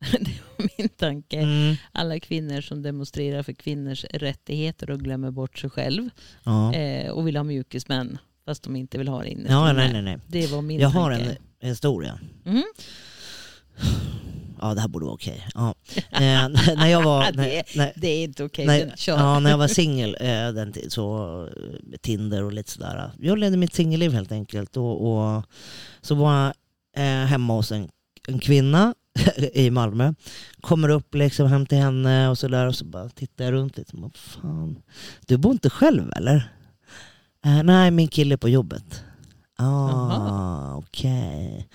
Det 0.20 0.32
var 0.58 0.68
min 0.78 0.88
tanke. 0.88 1.36
Mm. 1.40 1.74
Alla 1.92 2.20
kvinnor 2.20 2.60
som 2.60 2.82
demonstrerar 2.82 3.42
för 3.42 3.52
kvinnors 3.52 4.04
rättigheter 4.04 4.90
och 4.90 5.00
glömmer 5.00 5.30
bort 5.30 5.58
sig 5.58 5.70
själv 5.70 6.10
Ja. 6.44 6.74
eh, 6.74 7.10
och 7.10 7.26
vill 7.26 7.36
ha 7.36 7.44
mjukismän 7.44 8.18
fast 8.44 8.62
de 8.62 8.76
inte 8.76 8.98
vill 8.98 9.08
ha 9.08 9.22
det 9.22 9.28
inne. 9.30 9.48
ja, 9.50 9.72
nej 9.72 9.92
nej 9.92 10.02
nej. 10.02 10.18
Det 10.26 10.46
var 10.46 10.62
min 10.62 10.80
Jag 10.80 10.92
tanke. 10.92 11.00
har 11.02 11.10
en 11.10 11.36
historia. 11.60 12.18
Mhm. 12.44 12.64
Ja, 14.60 14.74
det 14.74 14.80
här 14.80 14.88
borde 14.88 15.04
vara 15.04 15.14
okej. 15.14 15.46
Ja. 15.54 15.74
Eh, 16.10 16.48
när 16.76 16.86
jag 16.86 17.02
var... 17.02 17.32
När, 17.34 17.44
det, 17.44 17.76
när, 17.76 17.92
det 17.96 18.08
är 18.08 18.24
inte 18.24 18.44
okej. 18.44 18.66
men 18.66 18.92
kör. 18.96 19.16
ja, 19.16 19.40
när 19.40 19.50
jag 19.50 19.58
var 19.58 19.68
singel, 19.68 20.16
eh, 20.20 20.88
så 20.88 21.42
eh, 21.46 21.96
Tinder 22.00 22.42
och 22.42 22.52
lite 22.52 22.70
sådär. 22.70 23.10
Jag 23.20 23.38
levde 23.38 23.56
mitt 23.56 23.74
singelliv 23.74 24.12
helt 24.12 24.32
enkelt. 24.32 24.76
Och, 24.76 25.12
och 25.36 25.42
så 26.00 26.14
var 26.14 26.34
jag 26.44 26.52
eh, 26.96 27.26
hemma 27.26 27.54
hos 27.54 27.72
en, 27.72 27.88
en 28.28 28.38
kvinna 28.38 28.94
i 29.52 29.70
Malmö. 29.70 30.14
Kommer 30.60 30.88
upp 30.88 31.14
liksom 31.14 31.46
hem 31.46 31.66
till 31.66 31.78
henne 31.78 32.28
och 32.28 32.38
sådär 32.38 32.66
och 32.66 32.74
så 32.74 32.84
bara 32.84 33.08
tittar 33.08 33.44
jag 33.44 33.52
runt 33.52 33.76
lite. 33.76 33.96
Vad 33.96 34.16
fan, 34.16 34.82
du 35.26 35.36
bor 35.36 35.52
inte 35.52 35.70
själv 35.70 36.12
eller? 36.16 36.52
Eh, 37.44 37.62
nej, 37.62 37.90
min 37.90 38.08
kille 38.08 38.34
är 38.34 38.36
på 38.36 38.48
jobbet. 38.48 39.04
Ah, 39.58 40.74
okej. 40.74 41.68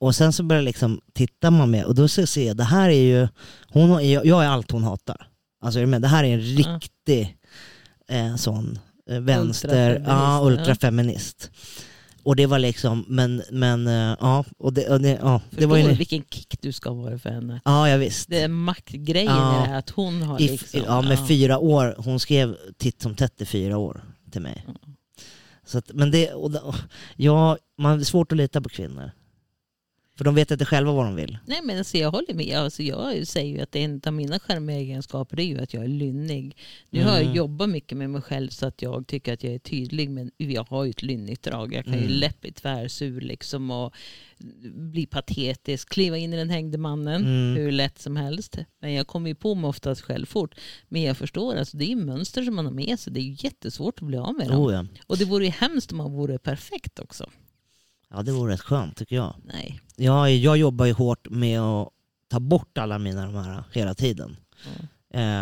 Och 0.00 0.14
sen 0.14 0.32
så 0.32 0.42
börjar 0.42 0.62
liksom, 0.62 1.00
tittar 1.12 1.50
man 1.50 1.70
med 1.70 1.84
och 1.84 1.94
då 1.94 2.08
så 2.08 2.26
ser 2.26 2.46
jag, 2.46 2.56
det 2.56 2.64
här 2.64 2.88
är 2.88 3.02
ju, 3.02 3.28
hon, 3.68 4.10
jag, 4.10 4.26
jag 4.26 4.44
är 4.44 4.48
allt 4.48 4.70
hon 4.70 4.84
hatar. 4.84 5.26
Alltså 5.60 5.86
med? 5.86 6.02
det 6.02 6.08
här 6.08 6.24
är 6.24 6.34
en 6.34 6.40
riktig 6.40 7.36
eh, 8.08 8.36
sån 8.36 8.78
eh, 9.10 9.20
vänster, 9.20 10.04
Ultrafeminist, 10.42 11.50
ja, 11.52 11.58
ja. 11.58 11.97
Och 12.28 12.36
det 12.36 12.46
var 12.46 12.58
liksom, 12.58 13.04
men, 13.08 13.42
men 13.50 13.86
eh, 13.86 14.16
ja, 14.20 14.44
och 14.58 14.72
det, 14.72 14.88
och 14.88 15.00
det, 15.00 15.18
ja, 15.22 15.40
det 15.50 15.66
var 15.66 15.76
ju, 15.76 15.94
vilken 15.94 16.24
kick 16.30 16.60
du 16.60 16.72
ska 16.72 16.92
vara 16.92 17.18
för 17.18 17.30
henne? 17.30 17.60
ja, 17.64 17.88
jag 17.88 17.98
visst. 17.98 18.28
Det 18.28 18.42
är 18.42 18.48
maktgrejen 18.48 19.26
Ja. 19.26 19.64
i 19.64 19.68
här 19.68 19.78
att 19.78 19.90
hon 19.90 20.22
har 20.22 20.40
I, 20.40 20.48
liksom... 20.48 20.80
ja, 20.86 21.02
med 21.02 21.28
fyra 21.28 21.58
år, 21.58 21.94
hon 21.98 22.20
skrev 22.20 22.56
titt 22.76 23.02
som 23.02 23.14
tätt 23.14 23.40
i 23.40 23.44
fyra 23.44 23.78
år 23.78 24.04
till 24.30 24.42
mig. 24.42 24.64
Mm. 24.64 24.76
Så 25.64 25.78
att, 25.78 25.90
men 25.94 26.10
det, 26.10 26.32
och, 26.32 26.74
ja, 27.16 27.58
man 27.78 28.00
är 28.00 28.04
svårt 28.04 28.32
att 28.32 28.38
lita 28.38 28.60
på 28.60 28.68
kvinnor. 28.68 29.10
För 30.18 30.24
de 30.24 30.34
vet 30.34 30.50
inte 30.50 30.64
själva 30.64 30.92
vad 30.92 31.04
de 31.06 31.14
vill. 31.16 31.38
Nej 31.46 31.60
men 31.64 31.78
alltså 31.78 31.96
jag 31.98 32.10
håller 32.10 32.34
med. 32.34 32.56
Alltså 32.58 32.82
jag 32.82 33.26
säger 33.26 33.56
ju 33.56 33.60
att 33.62 33.76
en 33.76 34.00
av 34.06 34.12
mina 34.12 34.38
charmegenskaper 34.38 35.36
det 35.36 35.42
är 35.42 35.46
ju 35.46 35.60
att 35.60 35.74
jag 35.74 35.84
är 35.84 35.88
lynnig. 35.88 36.56
Nu 36.90 37.02
har 37.04 37.10
jag 37.12 37.22
Mm. 37.22 37.34
jobbat 37.36 37.68
mycket 37.68 37.98
med 37.98 38.10
mig 38.10 38.22
själv 38.22 38.48
så 38.48 38.66
att 38.66 38.82
jag 38.82 39.06
tycker 39.06 39.32
att 39.34 39.44
jag 39.44 39.54
är 39.54 39.58
tydlig 39.58 40.10
men 40.10 40.30
jag 40.36 40.64
har 40.64 40.84
ju 40.84 40.90
ett 40.90 41.02
lynnigt 41.02 41.42
drag. 41.42 41.74
Jag 41.74 41.84
kan 41.84 41.94
ju 41.94 42.00
Mm. 42.04 42.12
lätt 42.12 42.40
bli 42.40 42.52
tvärsur 42.52 43.20
liksom 43.20 43.70
och 43.70 43.94
bli 44.74 45.06
patetisk, 45.06 45.88
kliva 45.88 46.16
in 46.18 46.32
i 46.32 46.36
den 46.36 46.50
hängde 46.50 46.78
mannen 46.78 47.24
Mm. 47.24 47.56
hur 47.56 47.72
lätt 47.72 47.98
som 47.98 48.16
helst. 48.16 48.58
Men 48.80 48.92
jag 48.92 49.06
kommer 49.06 49.28
ju 49.28 49.34
på 49.34 49.54
mig 49.54 49.68
oftast 49.68 50.00
själv 50.00 50.26
fort. 50.26 50.54
Men 50.88 51.02
jag 51.02 51.16
förstår, 51.16 51.56
alltså, 51.56 51.76
det 51.76 51.84
är 51.84 51.88
ju 51.88 51.96
mönster 51.96 52.42
som 52.42 52.54
man 52.54 52.64
har 52.66 52.72
med 52.72 52.98
sig. 52.98 53.12
Det 53.12 53.20
är 53.20 53.24
ju 53.24 53.36
jättesvårt 53.38 53.94
att 54.02 54.06
bli 54.06 54.18
av 54.18 54.34
med 54.34 54.48
dem. 54.48 54.60
Oh, 54.60 54.72
ja. 54.72 54.86
Och 55.06 55.18
det 55.18 55.24
vore 55.24 55.44
ju 55.44 55.50
hemskt 55.50 55.92
om 55.92 55.98
man 55.98 56.12
vore 56.12 56.38
perfekt 56.38 56.98
också. 56.98 57.30
Ja, 58.10 58.22
det 58.22 58.32
vore 58.32 58.52
rätt 58.52 58.60
skönt 58.60 58.96
tycker 58.96 59.16
jag. 59.16 59.34
Nej. 59.44 59.80
Ja, 59.96 60.30
jag 60.30 60.56
jobbar 60.58 60.84
ju 60.86 60.92
hårt 60.92 61.30
med 61.30 61.60
att 61.60 61.88
tar 62.30 62.40
bort 62.40 62.78
alla 62.78 62.98
mina 62.98 63.24
de 63.26 63.34
här 63.34 63.64
hela 63.72 63.94
tiden. 63.94 64.36
Mm. 64.66 64.86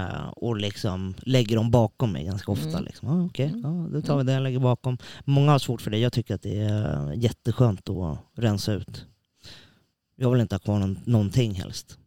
Eh, 0.08 0.28
och 0.28 0.56
liksom 0.56 1.14
lägger 1.22 1.56
dem 1.56 1.70
bakom 1.70 2.12
mig 2.12 2.24
ganska 2.24 2.52
ofta. 2.52 2.68
Mm. 2.68 2.84
Liksom. 2.84 3.08
Ah, 3.08 3.24
Okej, 3.26 3.46
Mm. 3.46 3.60
ja, 3.62 3.88
då 3.92 4.02
tar 4.02 4.16
vi 4.18 4.24
det 4.24 4.32
jag 4.32 4.42
lägger 4.42 4.58
bakom. 4.58 4.98
Många 5.24 5.52
har 5.52 5.58
svårt 5.58 5.80
för 5.80 5.90
det. 5.90 5.98
Jag 5.98 6.12
tycker 6.12 6.34
att 6.34 6.42
det 6.42 6.58
är 6.58 7.12
jätteskönt 7.12 7.88
att 7.88 8.18
rensa 8.36 8.72
ut. 8.72 9.04
Jag 10.16 10.30
vill 10.30 10.40
inte 10.40 10.54
ha 10.54 10.60
kvar 10.60 10.78
någon, 10.78 10.98
någonting 11.04 11.54
helst. 11.54 11.98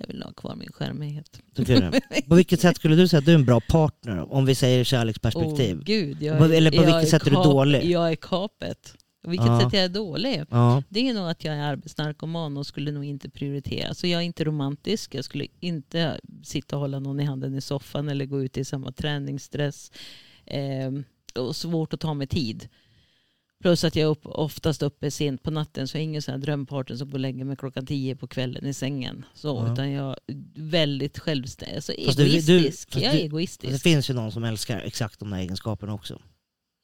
Jag 0.00 0.06
vill 0.06 0.22
ha 0.22 0.32
kvar 0.32 0.54
min 0.54 0.72
skärmighet. 0.72 1.40
Tycker 1.54 1.74
du 1.74 1.80
det? 1.80 2.00
På 2.28 2.34
vilket 2.34 2.60
sätt 2.60 2.76
skulle 2.76 2.96
du 2.96 3.08
säga 3.08 3.18
att 3.18 3.24
du 3.24 3.30
är 3.32 3.34
en 3.36 3.44
bra 3.44 3.60
partner? 3.60 4.32
Om 4.32 4.44
vi 4.46 4.54
säger 4.54 4.84
kärleksperspektiv. 4.84 5.76
Åh, 5.78 5.84
gud, 5.84 6.22
jag, 6.22 6.38
På- 6.38 6.44
eller 6.44 6.70
på 6.70 6.76
jag 6.76 6.82
vilket 6.82 7.02
är 7.02 7.06
sätt 7.06 7.26
är 7.26 7.30
du 7.30 7.36
kap- 7.36 7.44
dålig? 7.44 7.84
Jag 7.84 8.10
är 8.12 8.16
kapet. 8.16 8.94
Vilket 9.22 9.46
Ja. 9.46 9.60
sätt 9.60 9.72
jag 9.72 9.82
är 9.84 9.88
dålig? 9.88 10.44
Ja, 10.50 10.82
Det 10.88 11.08
är 11.08 11.14
nog 11.14 11.28
att 11.28 11.44
jag 11.44 11.54
är 11.54 11.62
arbetsnarkoman 11.62 12.56
och 12.56 12.66
skulle 12.66 12.92
nog 12.92 13.04
inte 13.04 13.30
prioritera. 13.30 13.94
Så 13.94 14.06
jag 14.06 14.20
är 14.20 14.24
inte 14.26 14.44
romantisk. 14.44 15.14
Jag 15.14 15.24
skulle 15.24 15.46
inte 15.60 16.20
sitta 16.44 16.76
och 16.76 16.80
hålla 16.80 16.98
någon 16.98 17.20
i 17.20 17.24
handen 17.24 17.54
i 17.54 17.60
soffan 17.60 18.08
eller 18.08 18.24
gå 18.26 18.42
ut 18.42 18.56
i 18.58 18.64
samma 18.64 18.92
träningsstress. 18.92 19.92
Eh, 20.46 20.90
och 21.34 21.56
svårt 21.56 21.94
att 21.94 22.00
ta 22.00 22.14
mig 22.14 22.26
tid. 22.26 22.68
Plus 23.62 23.84
att 23.84 23.96
jag 23.96 24.02
är 24.06 24.10
upp, 24.10 24.26
oftast 24.26 24.82
uppe 24.82 25.10
sent 25.10 25.42
på 25.42 25.50
natten 25.50 25.88
så 25.88 25.96
jag 25.96 26.00
är 26.00 26.04
ingen 26.04 26.22
sån 26.22 26.32
här 26.32 26.38
drömpartner 26.38 26.96
som 26.96 27.08
går 27.08 27.14
och 27.14 27.20
lägger 27.20 27.44
mig 27.44 27.56
klockan 27.56 27.86
tio 27.86 28.16
på 28.16 28.26
kvällen 28.26 28.66
i 28.66 28.74
sängen. 28.74 29.24
Så, 29.34 29.48
Ja. 29.66 29.72
Utan 29.72 29.90
jag 29.90 30.10
är 30.26 30.36
väldigt 30.54 31.18
självständig. 31.18 31.74
Alltså 31.76 31.92
Fast 32.06 32.18
du- 32.18 32.24
du- 32.24 32.30
egoistisk. 32.30 32.96
jag 32.96 33.02
är 33.02 33.12
egoistisk. 33.18 33.72
det 33.72 33.78
finns 33.78 34.10
ju 34.10 34.14
någon 34.14 34.32
som 34.32 34.44
älskar 34.44 34.80
exakt 34.80 35.18
de 35.20 35.30
där 35.30 35.38
egenskaperna 35.38 35.94
också. 35.94 36.18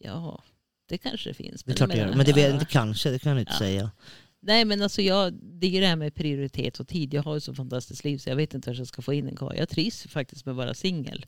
Ja, 0.04 0.42
det 0.88 0.98
kanske 0.98 1.34
finns. 1.34 1.62
Det 1.64 1.72
är 1.72 1.76
klart 1.76 1.90
det 1.90 1.96
gör. 1.96 2.14
Men 2.14 2.26
det 2.26 2.32
vet 2.32 2.52
inte 2.54 2.64
kanske, 2.66 3.10
det 3.10 3.18
kan 3.18 3.32
jag 3.32 3.40
inte 3.40 3.52
Ja. 3.52 3.58
säga. 3.58 3.90
Nej 4.40 4.64
men 4.64 4.82
alltså 4.82 5.02
jag, 5.02 5.32
det 5.32 5.66
är 5.66 5.70
ju 5.70 5.80
det 5.80 5.86
här 5.86 5.96
med 5.96 6.14
prioritet 6.14 6.80
och 6.80 6.88
tid. 6.88 7.14
Jag 7.14 7.22
har 7.22 7.34
ju 7.34 7.40
så 7.40 7.54
fantastiskt 7.54 8.04
liv 8.04 8.18
så 8.18 8.28
jag 8.30 8.36
vet 8.36 8.54
inte 8.54 8.70
hur 8.70 8.78
jag 8.78 8.86
ska 8.86 9.02
få 9.02 9.12
in 9.12 9.28
en 9.28 9.36
karl. 9.36 9.56
Jag 9.56 9.68
trivs 9.68 10.02
faktiskt 10.06 10.46
med 10.46 10.52
att 10.52 10.56
vara 10.56 10.74
singel. 10.74 11.26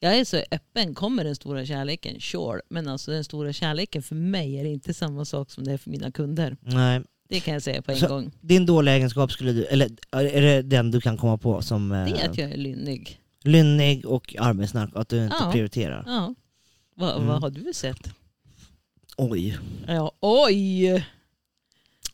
Jag 0.00 0.18
är 0.18 0.24
så 0.24 0.36
öppen. 0.50 0.94
Kommer 0.94 1.24
den 1.24 1.36
stora 1.36 1.66
kärleken? 1.66 2.20
Sure. 2.20 2.60
Men 2.68 2.88
alltså 2.88 3.10
den 3.10 3.24
stora 3.24 3.52
kärleken 3.52 4.02
för 4.02 4.14
mig 4.14 4.60
är 4.60 4.64
inte 4.64 4.94
samma 4.94 5.24
sak 5.24 5.50
som 5.50 5.64
det 5.64 5.72
är 5.72 5.78
för 5.78 5.90
mina 5.90 6.10
kunder. 6.10 6.56
Nej. 6.60 7.02
Det 7.28 7.40
kan 7.40 7.54
jag 7.54 7.62
säga 7.62 7.82
på 7.82 7.92
en 7.92 7.98
Så- 7.98 8.08
gång. 8.08 8.32
Din 8.40 8.66
dåliga 8.66 8.94
egenskap 8.94 9.32
skulle 9.32 9.52
du, 9.52 9.64
eller 9.64 9.90
är 10.10 10.40
det 10.42 10.62
den 10.62 10.90
du 10.90 11.00
kan 11.00 11.16
komma 11.16 11.38
på 11.38 11.62
som 11.62 11.88
Det 11.88 11.96
eh, 11.96 12.24
är 12.24 12.28
att 12.30 12.38
jag 12.38 12.50
är 12.52 12.56
lynnig. 12.56 13.20
lynnig 13.44 14.06
och 14.06 14.34
arbetsnark, 14.38 14.90
att 14.94 15.08
du 15.08 15.24
inte 15.24 15.36
Ja. 15.40 15.52
prioriterar? 15.52 16.04
Ja. 16.06 16.34
Va, 16.96 17.14
Mm. 17.14 17.26
Vad 17.28 17.40
har 17.40 17.50
du 17.50 17.72
sett? 17.74 18.10
Oj. 19.16 19.58
Ja, 19.86 20.12
oj! 20.20 21.04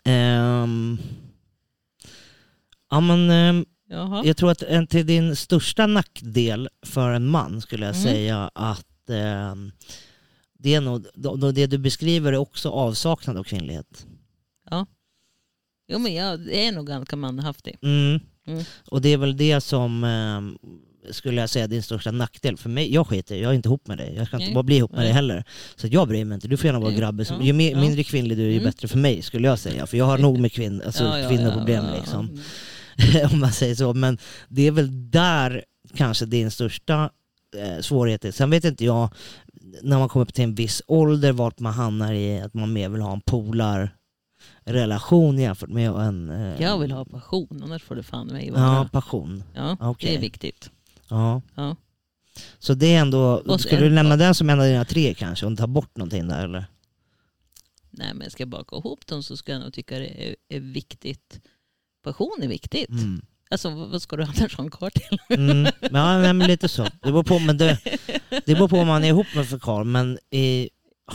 Ehm. 0.04 0.99
ja 2.90 3.00
men 3.00 3.66
Jaha. 3.88 4.23
jag 4.25 4.37
tror 4.37 4.50
att 4.50 4.62
en 4.62 4.87
till 4.87 5.06
din 5.06 5.37
största 5.37 5.87
nackdel 5.87 6.68
för 6.87 7.11
en 7.11 7.26
man 7.26 7.61
skulle 7.61 7.87
jag 7.87 7.94
Mm. 7.97 8.02
säga 8.02 8.50
att 8.54 9.11
ehm, 9.11 9.73
det 10.59 10.75
är 10.75 10.80
nog, 10.80 11.06
det 11.54 11.66
du 11.66 11.78
beskriver 11.78 12.32
är 12.32 12.37
också 12.37 12.68
avsaknad 12.71 13.37
av 13.37 13.44
kvinnlighet. 13.44 14.06
Jo 15.88 15.99
men 15.99 16.14
jag 16.14 16.49
är 16.52 16.73
nog 16.73 16.87
ganska 16.87 17.16
manhaftig. 17.16 17.78
Mm. 17.82 18.21
Mm. 18.47 18.64
Och 18.90 19.02
det 19.02 19.09
är 19.09 19.16
väl 19.16 19.37
det 19.37 19.61
som 19.61 20.04
skulle 21.11 21.40
jag 21.40 21.50
säga 21.50 21.66
din 21.66 21.82
största 21.82 22.11
nackdel. 22.11 22.56
För 22.56 22.68
mig, 22.71 22.94
jag 22.94 23.06
skiter 23.06 23.37
jag 23.37 23.50
är 23.50 23.54
inte 23.54 23.68
ihop 23.68 23.87
med 23.87 23.99
dig. 23.99 24.14
Jag 24.16 24.26
ska 24.26 24.37
inte 24.37 24.47
Nej. 24.47 24.54
bara 24.54 24.62
bli 24.62 24.76
ihop 24.76 24.90
med 24.90 24.99
dig 25.00 25.06
Nej. 25.06 25.14
heller. 25.14 25.44
Så 25.76 25.87
jag 25.90 26.09
bryr 26.09 26.25
mig 26.25 26.35
inte. 26.35 26.49
Du 26.49 26.56
får 26.56 26.66
gärna 26.66 26.80
vara 26.80 26.92
grabbig. 26.92 27.26
som- 27.26 27.37
Ja. 27.40 27.47
Ju 27.47 27.52
mer, 27.52 27.71
Ja. 27.71 27.80
mindre 27.80 28.04
kvinnlig 28.04 28.38
du 28.38 28.42
är, 28.42 28.47
ju 28.49 28.52
Mm. 28.52 28.64
bättre 28.64 28.88
för 28.88 28.99
mig 28.99 29.23
skulle 29.23 29.49
jag 29.49 29.59
säga. 29.59 29.87
För 29.87 29.97
jag 29.97 30.04
har 30.04 30.18
nog 30.18 30.38
med 30.38 30.52
kvinn, 30.52 30.82
alltså 30.87 31.04
Ja, 31.04 31.18
ja, 31.18 31.28
kvinnoproblem 31.28 31.85
ja, 31.85 31.90
ja, 31.90 31.97
ja. 31.97 32.00
liksom. 32.00 32.38
om 33.32 33.40
man 33.40 33.52
säger 33.52 33.75
så. 33.75 33.94
Men 33.94 34.18
det 34.49 34.66
är 34.66 34.71
väl 34.71 35.11
där 35.11 35.64
kanske 35.97 36.26
din 36.26 36.50
största 36.50 37.11
eh, 37.59 37.80
svårighet 37.80 38.25
är. 38.25 38.30
Sen 38.30 38.50
vet 38.50 38.64
inte 38.64 38.85
jag, 38.85 39.09
när 39.82 39.99
man 39.99 40.09
kommer 40.09 40.25
upp 40.26 40.35
till 40.35 40.44
en 40.44 40.54
viss 40.54 40.82
ålder, 40.87 41.32
vart 41.32 41.59
man 41.61 41.73
hamnar 41.73 42.12
i 42.12 42.40
att 42.40 42.54
man 42.54 42.73
mer 42.73 42.88
vill 42.88 43.00
ha 43.00 43.12
en 43.12 43.21
polarrelation 43.21 45.38
jämfört 45.38 45.68
med 45.71 45.90
en... 45.90 46.30
Eh, 46.30 46.62
Jag 46.62 46.78
vill 46.78 46.92
ha 46.92 47.04
passion, 47.04 47.61
annars 47.64 47.82
får 47.82 47.94
det 47.94 48.02
fan 48.02 48.26
mig 48.26 48.47
Ja, 48.54 48.61
vara. 48.75 48.88
passion. 48.88 49.42
Ja, 49.54 49.76
Okej. 49.80 50.11
det 50.11 50.16
är 50.16 50.21
viktigt. 50.21 50.71
Ja. 51.12 51.42
Ja. 51.54 51.76
Så 52.59 52.75
det 52.75 52.95
är 52.95 53.00
ändå, 53.00 53.42
Och 53.47 53.61
skulle 53.61 53.81
du 53.81 53.90
nämna 53.90 54.16
den 54.16 54.35
som 54.35 54.50
en 54.50 54.61
av 54.61 54.66
dina 54.66 54.85
tre 54.85 55.14
kanske, 55.14 55.47
och 55.47 55.57
ta 55.59 55.66
bort 55.66 55.97
någonting 55.97 56.28
där 56.28 56.45
eller? 56.45 56.64
Nej 57.90 58.14
men 58.14 58.31
ska 58.31 58.42
jag 58.42 58.49
baka 58.49 58.76
ihop 58.76 59.07
dem 59.07 59.23
så 59.23 59.37
ska 59.37 59.52
jag 59.52 59.61
nog 59.61 59.73
tycka 59.73 59.99
det 59.99 60.28
är, 60.28 60.37
är 60.49 60.61
viktigt. 60.61 61.40
Passion 62.04 62.38
är 62.42 62.49
viktigt. 62.49 62.88
Mm. 62.88 63.23
Alltså 63.50 63.71
vad 63.71 63.88
vad 63.88 64.02
ska 64.02 64.16
du 64.16 64.23
annars 64.23 64.57
ha 64.57 64.64
en 64.64 64.71
karl 64.71 64.90
till? 64.90 65.19
Mm. 65.38 65.73
Ja, 65.81 66.19
nej, 66.19 66.33
men 66.33 66.47
lite 66.49 66.69
så. 66.69 66.83
Det 66.83 66.90
beror 67.12 67.23
på, 67.23 67.38
men 67.38 67.59
det, 67.59 67.78
det 68.47 68.54
beror 68.54 68.69
på 68.69 68.78
om 68.78 68.87
man 68.87 69.04
är 69.04 69.09
ihop 69.09 69.26
med 69.35 69.49
för 69.49 69.59
karl, 69.59 69.85
men 69.85 70.19
i, 70.31 70.71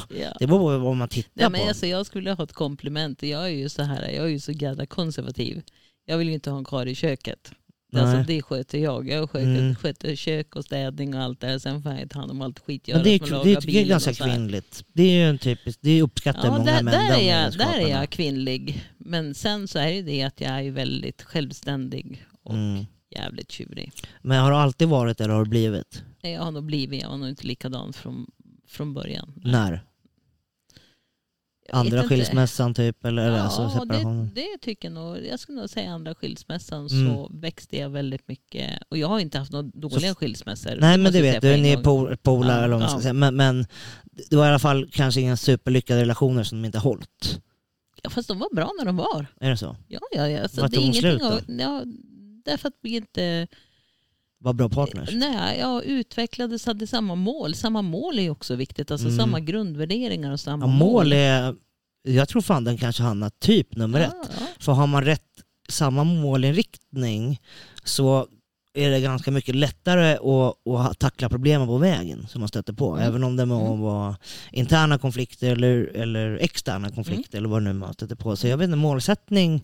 Ja. 0.10 0.36
det 0.40 0.48
beror 0.48 0.60
på 0.60 0.78
vad 0.86 0.96
man 0.96 1.10
tittar 1.10 1.32
Nej, 1.34 1.50
men 1.50 1.62
på. 1.62 1.68
alltså, 1.68 1.86
jag 1.88 2.06
skulle 2.06 2.32
ha 2.32 2.44
ett 2.44 2.54
komplement. 2.54 3.24
Jag 3.24 3.44
är 3.46 3.48
ju 3.50 3.70
så 3.70 3.84
här, 3.84 4.02
jag 4.10 4.26
är 4.26 4.30
ju 4.30 4.40
så 4.40 4.52
jävla 4.52 4.86
konservativ. 4.86 5.62
Jag 6.06 6.18
vill 6.18 6.28
ju 6.28 6.34
inte 6.34 6.50
ha 6.50 6.58
en 6.58 6.64
karl 6.64 6.88
i 6.88 6.96
köket. 6.96 7.52
Alltså, 7.94 8.24
det 8.28 8.42
sköter 8.42 8.78
jag. 8.78 9.08
Jag 9.10 9.30
sköter, 9.30 9.48
Mm. 9.60 9.76
sköter 9.76 10.16
kök 10.16 10.56
och 10.56 10.66
städning 10.66 11.16
och 11.16 11.22
allt 11.22 11.40
det 11.42 11.48
där. 11.48 11.60
Sen 11.60 11.82
får 11.84 11.94
jag 11.94 12.10
ta 12.10 12.20
hand 12.20 12.32
om 12.32 12.42
allt 12.42 12.60
skit 12.60 12.88
Men 12.94 13.04
det 13.04 13.10
är, 13.10 13.44
det 13.44 13.52
är, 13.54 13.62
det 13.62 13.82
är 13.82 13.86
ganska 13.86 14.24
här. 14.26 14.32
kvinnligt. 14.34 14.84
Det 14.94 15.04
är 15.04 15.12
ju 15.12 15.30
en 15.30 15.38
typisk, 15.38 15.80
det 15.82 16.02
uppskattar 16.02 16.46
Ja, 16.46 16.52
många 16.58 16.64
där, 16.72 16.84
män. 16.84 16.94
där, 16.94 17.18
är 17.20 17.42
jag, 17.44 17.58
där 17.58 17.80
är 17.80 17.88
jag 17.88 18.10
kvinnlig. 18.10 18.84
Men 18.98 19.36
sen 19.36 19.68
så 19.68 19.80
är 19.80 19.94
det 19.94 20.02
det 20.02 20.24
att 20.24 20.42
jag 20.42 20.66
är 20.66 20.72
väldigt 20.72 21.22
självständig 21.22 22.26
och 22.44 22.54
Mm. 22.54 22.86
jävligt 23.10 23.52
tjurig. 23.52 23.92
Men 24.22 24.40
har 24.42 24.52
du 24.52 24.58
alltid 24.58 24.88
varit 24.88 25.22
eller 25.22 25.34
har 25.34 25.44
du 25.44 25.50
blivit? 25.50 26.04
Jag 26.22 26.42
har 26.42 26.52
nog 26.52 26.64
blivit, 26.64 27.02
jag 27.02 27.10
var 27.10 27.18
nog 27.18 27.30
inte 27.30 27.48
likadan 27.48 27.94
från, 27.94 28.28
från 28.68 28.94
början. 28.94 29.34
När? 29.36 29.82
Andra 31.72 31.98
inte. 31.98 32.10
skilsmässan 32.16 32.74
typ? 32.74 33.06
Eller, 33.06 33.28
eller 33.28 33.40
alltså 33.40 33.62
Ja, 33.62 33.70
separationen? 33.70 34.32
det, 34.36 34.42
det 34.42 34.58
tycker 34.62 34.88
jag 34.88 34.94
nog. 34.96 35.26
Jag 35.26 35.40
skulle 35.40 35.60
nog 35.60 35.70
säga 35.70 35.92
andra 35.92 36.16
skilsmässan 36.16 36.88
Mm. 36.88 37.08
så 37.16 37.30
växte 37.34 37.78
jag 37.78 37.90
väldigt 37.90 38.28
mycket. 38.28 38.80
Och 38.90 38.98
jag 38.98 39.08
har 39.08 39.20
inte 39.20 39.38
haft 39.40 39.52
några 39.52 39.70
dåliga 39.74 40.16
skilsmässor. 40.16 40.76
Nej 40.80 40.98
men 40.98 41.14
det 41.14 41.22
vet 41.22 41.42
du, 41.42 41.58
ni 41.58 41.70
är 41.72 41.78
pol- 41.84 42.18
polare 42.18 42.52
Ja, 42.58 42.58
eller 42.64 42.68
vad 42.74 42.80
man 42.80 42.90
ska 42.90 42.98
ja. 42.98 43.02
säga. 43.02 43.14
Men, 43.14 43.36
men 43.36 43.66
det 44.30 44.36
var 44.36 44.46
i 44.46 44.50
alla 44.50 44.60
fall 44.60 44.90
kanske 44.92 45.22
inga 45.22 45.38
superlyckade 45.38 46.02
relationer 46.02 46.44
som 46.44 46.62
de 46.62 46.66
inte 46.66 46.78
har 46.78 46.84
hållit. 46.84 47.40
Ja, 48.04 48.10
fast 48.10 48.28
de 48.28 48.40
var 48.40 48.56
bra 48.56 48.72
när 48.80 48.86
de 48.86 48.98
var. 48.98 49.26
Är 49.40 49.50
det 49.50 49.58
så? 49.58 49.76
Ja, 49.88 50.00
ja, 50.12 50.28
ja. 50.30 50.48
Så 50.48 50.62
Vart 50.62 50.72
det 50.72 50.78
är 50.78 50.82
ingenting 50.82 51.02
slut 51.02 51.22
att, 51.22 51.44
ja, 51.48 51.84
Därför 52.46 52.68
att 52.68 52.74
vi 52.82 52.96
inte 52.96 53.48
Var 54.40 54.54
bra 54.54 54.70
partners? 54.70 55.10
nej, 55.14 55.60
ja, 55.60 55.82
utvecklades, 55.82 56.66
hade 56.66 56.88
samma 56.88 57.16
mål. 57.16 57.56
Samma 57.56 57.82
mål 57.82 58.20
är 58.20 58.30
också 58.30 58.56
viktigt. 58.56 58.92
Alltså 58.92 59.08
Mm. 59.08 59.18
samma 59.20 59.40
grundvärderingar 59.40 60.32
och 60.32 60.40
samma 60.40 60.66
Ja, 60.66 60.72
mål 60.72 61.14
är, 61.14 61.56
jag 62.04 62.30
tror 62.30 62.42
fan 62.42 62.64
den 62.64 62.78
kanske 62.78 63.04
hamnar 63.04 63.30
typ 63.40 63.76
nummer 63.76 64.00
ett. 64.00 64.12
Ja, 64.14 64.30
ja. 64.40 64.46
För 64.60 64.72
har 64.72 64.88
man 64.88 65.04
rätt, 65.04 65.22
samma 65.70 66.04
målinriktning 66.04 67.42
så 67.84 68.28
är 68.74 68.90
det 68.90 69.00
ganska 69.00 69.32
mycket 69.32 69.56
lättare 69.56 70.14
att, 70.18 70.56
att 70.90 71.00
tackla 71.00 71.30
problemen 71.30 71.68
på 71.68 71.78
vägen 71.78 72.28
som 72.30 72.40
man 72.42 72.48
stöter 72.48 72.74
på. 72.74 72.96
Mm. 72.96 73.08
Även 73.08 73.24
om 73.24 73.36
det 73.36 73.46
må 73.46 73.68
Mm. 73.68 73.80
vara 73.80 74.16
interna 74.52 74.98
konflikter 74.98 75.52
eller, 75.52 75.92
eller 75.96 76.38
externa 76.38 76.90
konflikter 76.90 77.38
eller 77.38 77.50
vad 77.50 77.64
nu 77.64 77.74
man 77.74 77.94
stöter 77.94 78.16
på. 78.16 78.36
Så 78.36 78.48
jag 78.48 78.58
vet 78.58 78.66
inte, 78.66 78.76
målsättning. 78.78 79.64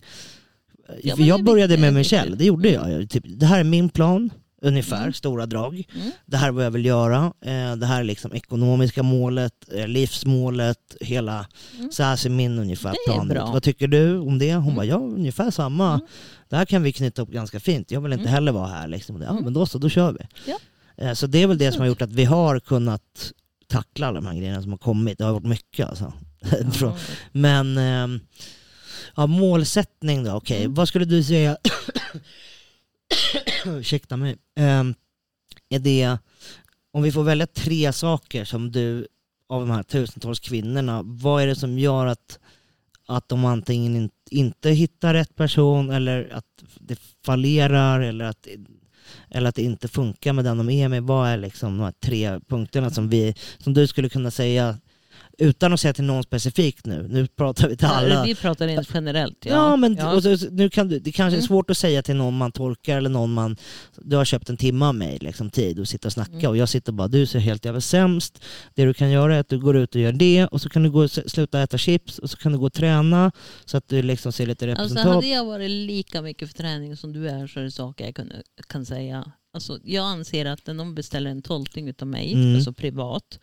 Ja, 1.02 1.14
jag 1.18 1.44
började 1.44 1.76
med 1.78 1.94
jag 1.94 2.06
själv, 2.06 2.36
det 2.36 2.44
gjorde 2.44 2.74
Mm. 2.74 2.90
jag. 2.90 3.10
Typ, 3.10 3.24
det 3.26 3.46
här 3.46 3.60
är 3.60 3.64
min 3.64 3.88
plan, 3.88 4.30
ungefär, 4.64 5.00
Mm. 5.00 5.12
stora 5.12 5.46
drag. 5.46 5.84
Mm. 5.94 6.10
Det 6.26 6.36
här 6.36 6.48
är 6.48 6.52
vad 6.52 6.64
jag 6.64 6.70
vill 6.70 6.84
göra. 6.84 7.32
Eh, 7.40 7.76
Det 7.76 7.86
här 7.86 8.00
är 8.00 8.04
liksom 8.04 8.32
ekonomiska 8.34 9.02
målet, 9.02 9.52
eh, 9.74 9.88
livsmålet, 9.88 10.96
hela... 11.00 11.46
Mm. 11.78 11.92
Så 11.92 12.02
här 12.02 12.16
ser 12.16 12.30
min 12.30 12.58
ungefär 12.58 12.94
plan 13.06 13.30
ut. 13.30 13.36
Vad 13.38 13.62
tycker 13.62 13.88
du 13.88 14.18
om 14.18 14.38
det? 14.38 14.54
Hon 14.54 14.62
Mm. 14.64 14.74
bara, 14.76 14.84
ja 14.86 14.96
ungefär 14.96 15.50
samma. 15.50 15.88
Mm. 15.94 16.06
Det 16.48 16.56
här 16.56 16.64
kan 16.64 16.82
vi 16.82 16.92
knyta 16.92 17.22
upp 17.22 17.28
ganska 17.30 17.60
fint. 17.60 17.90
Jag 17.90 18.00
vill 18.00 18.12
inte 18.12 18.22
Mm. 18.22 18.32
heller 18.34 18.52
vara 18.52 18.66
här. 18.68 18.88
Liksom. 18.88 19.22
Ja, 19.22 19.30
Mm. 19.30 19.44
men 19.44 19.52
då 19.52 19.66
så, 19.66 19.78
då 19.78 19.88
kör 19.88 20.12
vi. 20.12 20.20
Ja. 20.46 20.58
Eh, 20.96 21.12
Så 21.14 21.26
det 21.26 21.42
är 21.42 21.46
väl 21.46 21.58
det 21.58 21.72
som 21.72 21.80
har 21.80 21.86
gjort 21.88 22.02
att 22.02 22.12
vi 22.12 22.24
har 22.24 22.60
kunnat 22.60 23.32
tackla 23.68 24.06
alla 24.06 24.20
de 24.20 24.26
här 24.26 24.34
grejerna 24.34 24.62
som 24.62 24.70
har 24.70 24.78
kommit. 24.78 25.18
Det 25.18 25.24
har 25.24 25.32
varit 25.32 25.44
mycket 25.46 25.88
alltså. 25.88 26.12
Ja. 26.80 26.96
Men 27.32 27.78
ehm, 27.78 28.20
ja, 29.16 29.26
målsättning 29.26 30.24
då, 30.24 30.32
okej. 30.32 30.60
Mm. 30.60 30.74
Vad 30.74 30.88
skulle 30.88 31.04
du 31.04 31.22
säga, 31.22 31.56
ursäkta 33.78 34.16
mig, 34.16 34.36
ehm, 34.56 34.94
är 35.68 35.78
det, 35.78 36.18
om 36.92 37.02
vi 37.02 37.12
får 37.12 37.22
välja 37.22 37.46
tre 37.46 37.92
saker 37.92 38.44
som 38.44 38.72
du, 38.72 39.06
av 39.48 39.60
de 39.60 39.70
här 39.70 39.82
tusentals 39.82 40.40
kvinnorna, 40.40 41.02
vad 41.04 41.42
är 41.42 41.46
det 41.46 41.56
som 41.56 41.78
gör 41.78 42.06
att, 42.06 42.38
att 43.06 43.28
de 43.28 43.44
antingen 43.44 43.96
in, 43.96 44.10
inte 44.30 44.70
hittar 44.70 45.14
rätt 45.14 45.36
person 45.36 45.90
eller 45.90 46.32
att 46.32 46.64
det 46.78 46.98
fallerar 47.24 48.00
eller 48.00 48.24
att, 48.24 48.46
eller 49.30 49.48
att 49.48 49.54
det 49.54 49.62
inte 49.62 49.88
funkar 49.88 50.32
med 50.32 50.44
den 50.44 50.58
de 50.58 50.70
är 50.70 50.88
med? 50.88 51.02
Vad 51.02 51.28
är 51.28 51.36
liksom 51.36 51.78
de 51.78 51.84
här 51.84 51.94
tre 52.00 52.40
punkterna 52.40 52.90
som, 52.90 53.08
vi, 53.08 53.34
som 53.58 53.74
du 53.74 53.86
skulle 53.86 54.08
kunna 54.08 54.30
säga 54.30 54.78
utan 55.38 55.72
att 55.72 55.80
säga 55.80 55.92
till 55.94 56.04
någon 56.04 56.22
specifikt 56.22 56.86
nu, 56.86 57.06
nu 57.08 57.26
pratar 57.26 57.68
vi 57.68 57.76
till 57.76 57.86
alla. 57.86 58.24
Vi 58.24 58.34
pratar 58.34 58.66
rent 58.66 58.88
generellt. 58.94 59.38
Ja, 59.44 59.52
Ja, 59.52 59.76
men 59.76 59.96
ja. 59.96 60.20
Så, 60.20 60.36
nu 60.50 60.70
kan 60.70 60.88
du, 60.88 60.98
det 60.98 61.12
kanske 61.12 61.34
är 61.36 61.38
Mm. 61.38 61.46
svårt 61.46 61.70
att 61.70 61.78
säga 61.78 62.02
till 62.02 62.16
någon 62.16 62.36
man 62.36 62.52
tolkar 62.52 62.96
eller 62.96 63.10
någon 63.10 63.32
man... 63.32 63.56
Du 63.98 64.16
har 64.16 64.24
köpt 64.24 64.50
en 64.50 64.56
timme 64.56 64.84
av 64.84 64.94
mig, 64.94 65.18
liksom, 65.20 65.50
tid, 65.50 65.78
och 65.78 65.88
sitta 65.88 66.08
och 66.08 66.12
snacka 66.12 66.32
Mm. 66.32 66.50
och 66.50 66.56
jag 66.56 66.68
sitter 66.68 66.92
bara, 66.92 67.08
du 67.08 67.26
ser 67.26 67.38
helt 67.38 67.64
jävla 67.64 67.80
sämst. 67.80 68.44
Det 68.74 68.84
du 68.84 68.94
kan 68.94 69.10
göra 69.10 69.36
är 69.36 69.40
att 69.40 69.48
du 69.48 69.58
går 69.58 69.76
ut 69.76 69.94
och 69.94 70.00
gör 70.00 70.12
det 70.12 70.46
och 70.46 70.60
så 70.60 70.68
kan 70.68 70.82
du 70.82 70.90
gå 70.90 71.04
och 71.04 71.10
sluta 71.10 71.62
äta 71.62 71.78
chips 71.78 72.18
och 72.18 72.30
så 72.30 72.36
kan 72.36 72.52
du 72.52 72.58
gå 72.58 72.66
och 72.66 72.72
träna 72.72 73.32
så 73.64 73.76
att 73.76 73.88
du 73.88 74.02
liksom 74.02 74.32
ser 74.32 74.46
lite 74.46 74.64
Alltså 74.70 74.82
representabel 74.82 75.14
hade 75.14 75.26
jag 75.26 75.44
varit 75.44 75.70
lika 75.70 76.22
mycket 76.22 76.48
för 76.48 76.56
träning 76.58 76.96
som 76.96 77.12
du 77.12 77.28
är 77.28 77.46
så 77.46 77.60
är 77.60 77.64
det 77.64 77.70
saker 77.70 78.04
jag 78.04 78.14
kunde, 78.14 78.42
kan 78.68 78.86
säga. 78.86 79.24
Alltså, 79.54 79.78
jag 79.84 80.04
anser 80.04 80.46
att 80.46 80.66
när 80.66 80.74
någon 80.74 80.94
beställer 80.94 81.30
en 81.30 81.42
tolkning 81.42 81.92
av 82.00 82.06
mig, 82.06 82.32
Mm. 82.32 82.54
alltså 82.56 82.72
privat, 82.72 83.38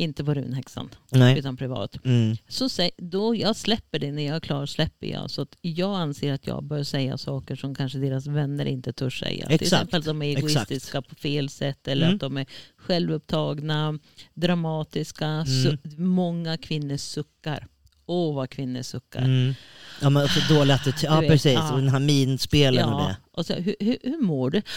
inte 0.00 0.24
på 0.24 0.34
runhäxan, 0.34 0.90
Nej. 1.10 1.38
utan 1.38 1.56
privat. 1.56 1.96
Mm. 2.04 2.36
Så 2.48 2.66
sä- 2.68 2.90
då 2.98 3.34
jag 3.34 3.56
släpper 3.56 3.98
det, 3.98 4.12
när 4.12 4.26
jag 4.26 4.36
är 4.36 4.40
klar 4.40 4.66
släpper 4.66 5.06
jag. 5.06 5.30
Så 5.30 5.42
att 5.42 5.56
jag 5.60 5.94
anser 6.00 6.32
att 6.32 6.46
jag 6.46 6.64
bör 6.64 6.82
säga 6.82 7.18
saker 7.18 7.56
som 7.56 7.74
kanske 7.74 7.98
deras 7.98 8.26
vänner 8.26 8.66
inte 8.66 8.92
törs 8.92 9.20
säga. 9.20 9.46
Till 9.46 9.54
Exakt. 9.54 9.62
exempel 9.82 9.98
att 9.98 10.04
de 10.06 10.22
är 10.22 10.30
Exakt. 10.36 10.50
egoistiska 10.70 11.02
på 11.02 11.14
fel 11.14 11.48
sätt 11.48 11.88
eller 11.88 12.04
Mm. 12.06 12.14
att 12.14 12.20
de 12.20 12.36
är 12.36 12.46
självupptagna, 12.76 13.98
dramatiska. 14.34 15.26
Mm. 15.26 15.78
Många 15.96 16.56
kvinnor 16.56 16.96
suckar. 16.96 17.66
Åh 18.06 18.34
vad 18.34 18.50
kvinnor 18.50 18.82
suckar. 18.82 19.20
Mm. 19.22 19.54
Ja 20.02 20.10
men 20.10 20.24
också 20.24 20.40
dålig 20.54 20.74
attityd, 20.74 21.10
ja 21.10 21.20
precis, 21.28 21.52
ja. 21.54 21.72
och 21.72 21.78
den 21.78 21.88
här 21.88 21.98
minspelen 22.00 22.88
och 22.88 23.00
Ja, 23.00 23.06
det. 23.06 23.16
och 23.32 23.46
så, 23.46 23.54
hur, 23.54 23.74
hur, 23.80 23.96
hur 24.02 24.18
mår 24.22 24.50
du? 24.50 24.62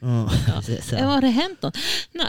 Ja. 0.00 0.30
ja. 0.90 1.04
Har 1.06 1.20
det 1.20 1.28
hänt 1.28 1.62
något? 1.62 1.76
Nej. 2.12 2.26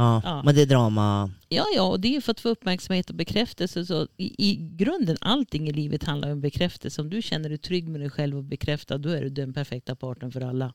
Ja. 0.00 0.20
Ja. 0.24 0.42
Men 0.44 0.54
det 0.54 0.62
är 0.62 0.66
drama. 0.66 1.30
Ja, 1.48 1.64
ja, 1.76 1.82
och 1.82 2.00
det 2.00 2.16
är 2.16 2.20
för 2.20 2.30
att 2.30 2.40
få 2.40 2.48
uppmärksamhet 2.48 3.10
och 3.10 3.16
bekräftelse. 3.16 3.86
Så 3.86 4.08
i, 4.16 4.50
I 4.50 4.56
grunden, 4.56 5.16
allting 5.20 5.68
i 5.68 5.72
livet 5.72 6.04
handlar 6.04 6.32
om 6.32 6.40
bekräftelse. 6.40 7.00
Om 7.00 7.10
du 7.10 7.22
känner 7.22 7.48
dig 7.48 7.58
trygg 7.58 7.88
med 7.88 8.00
dig 8.00 8.10
själv 8.10 8.36
och 8.36 8.44
bekräftad, 8.44 8.98
då 8.98 9.08
är 9.08 9.22
du 9.22 9.28
den 9.28 9.52
perfekta 9.52 9.96
partnern 9.96 10.32
för 10.32 10.40
alla. 10.40 10.74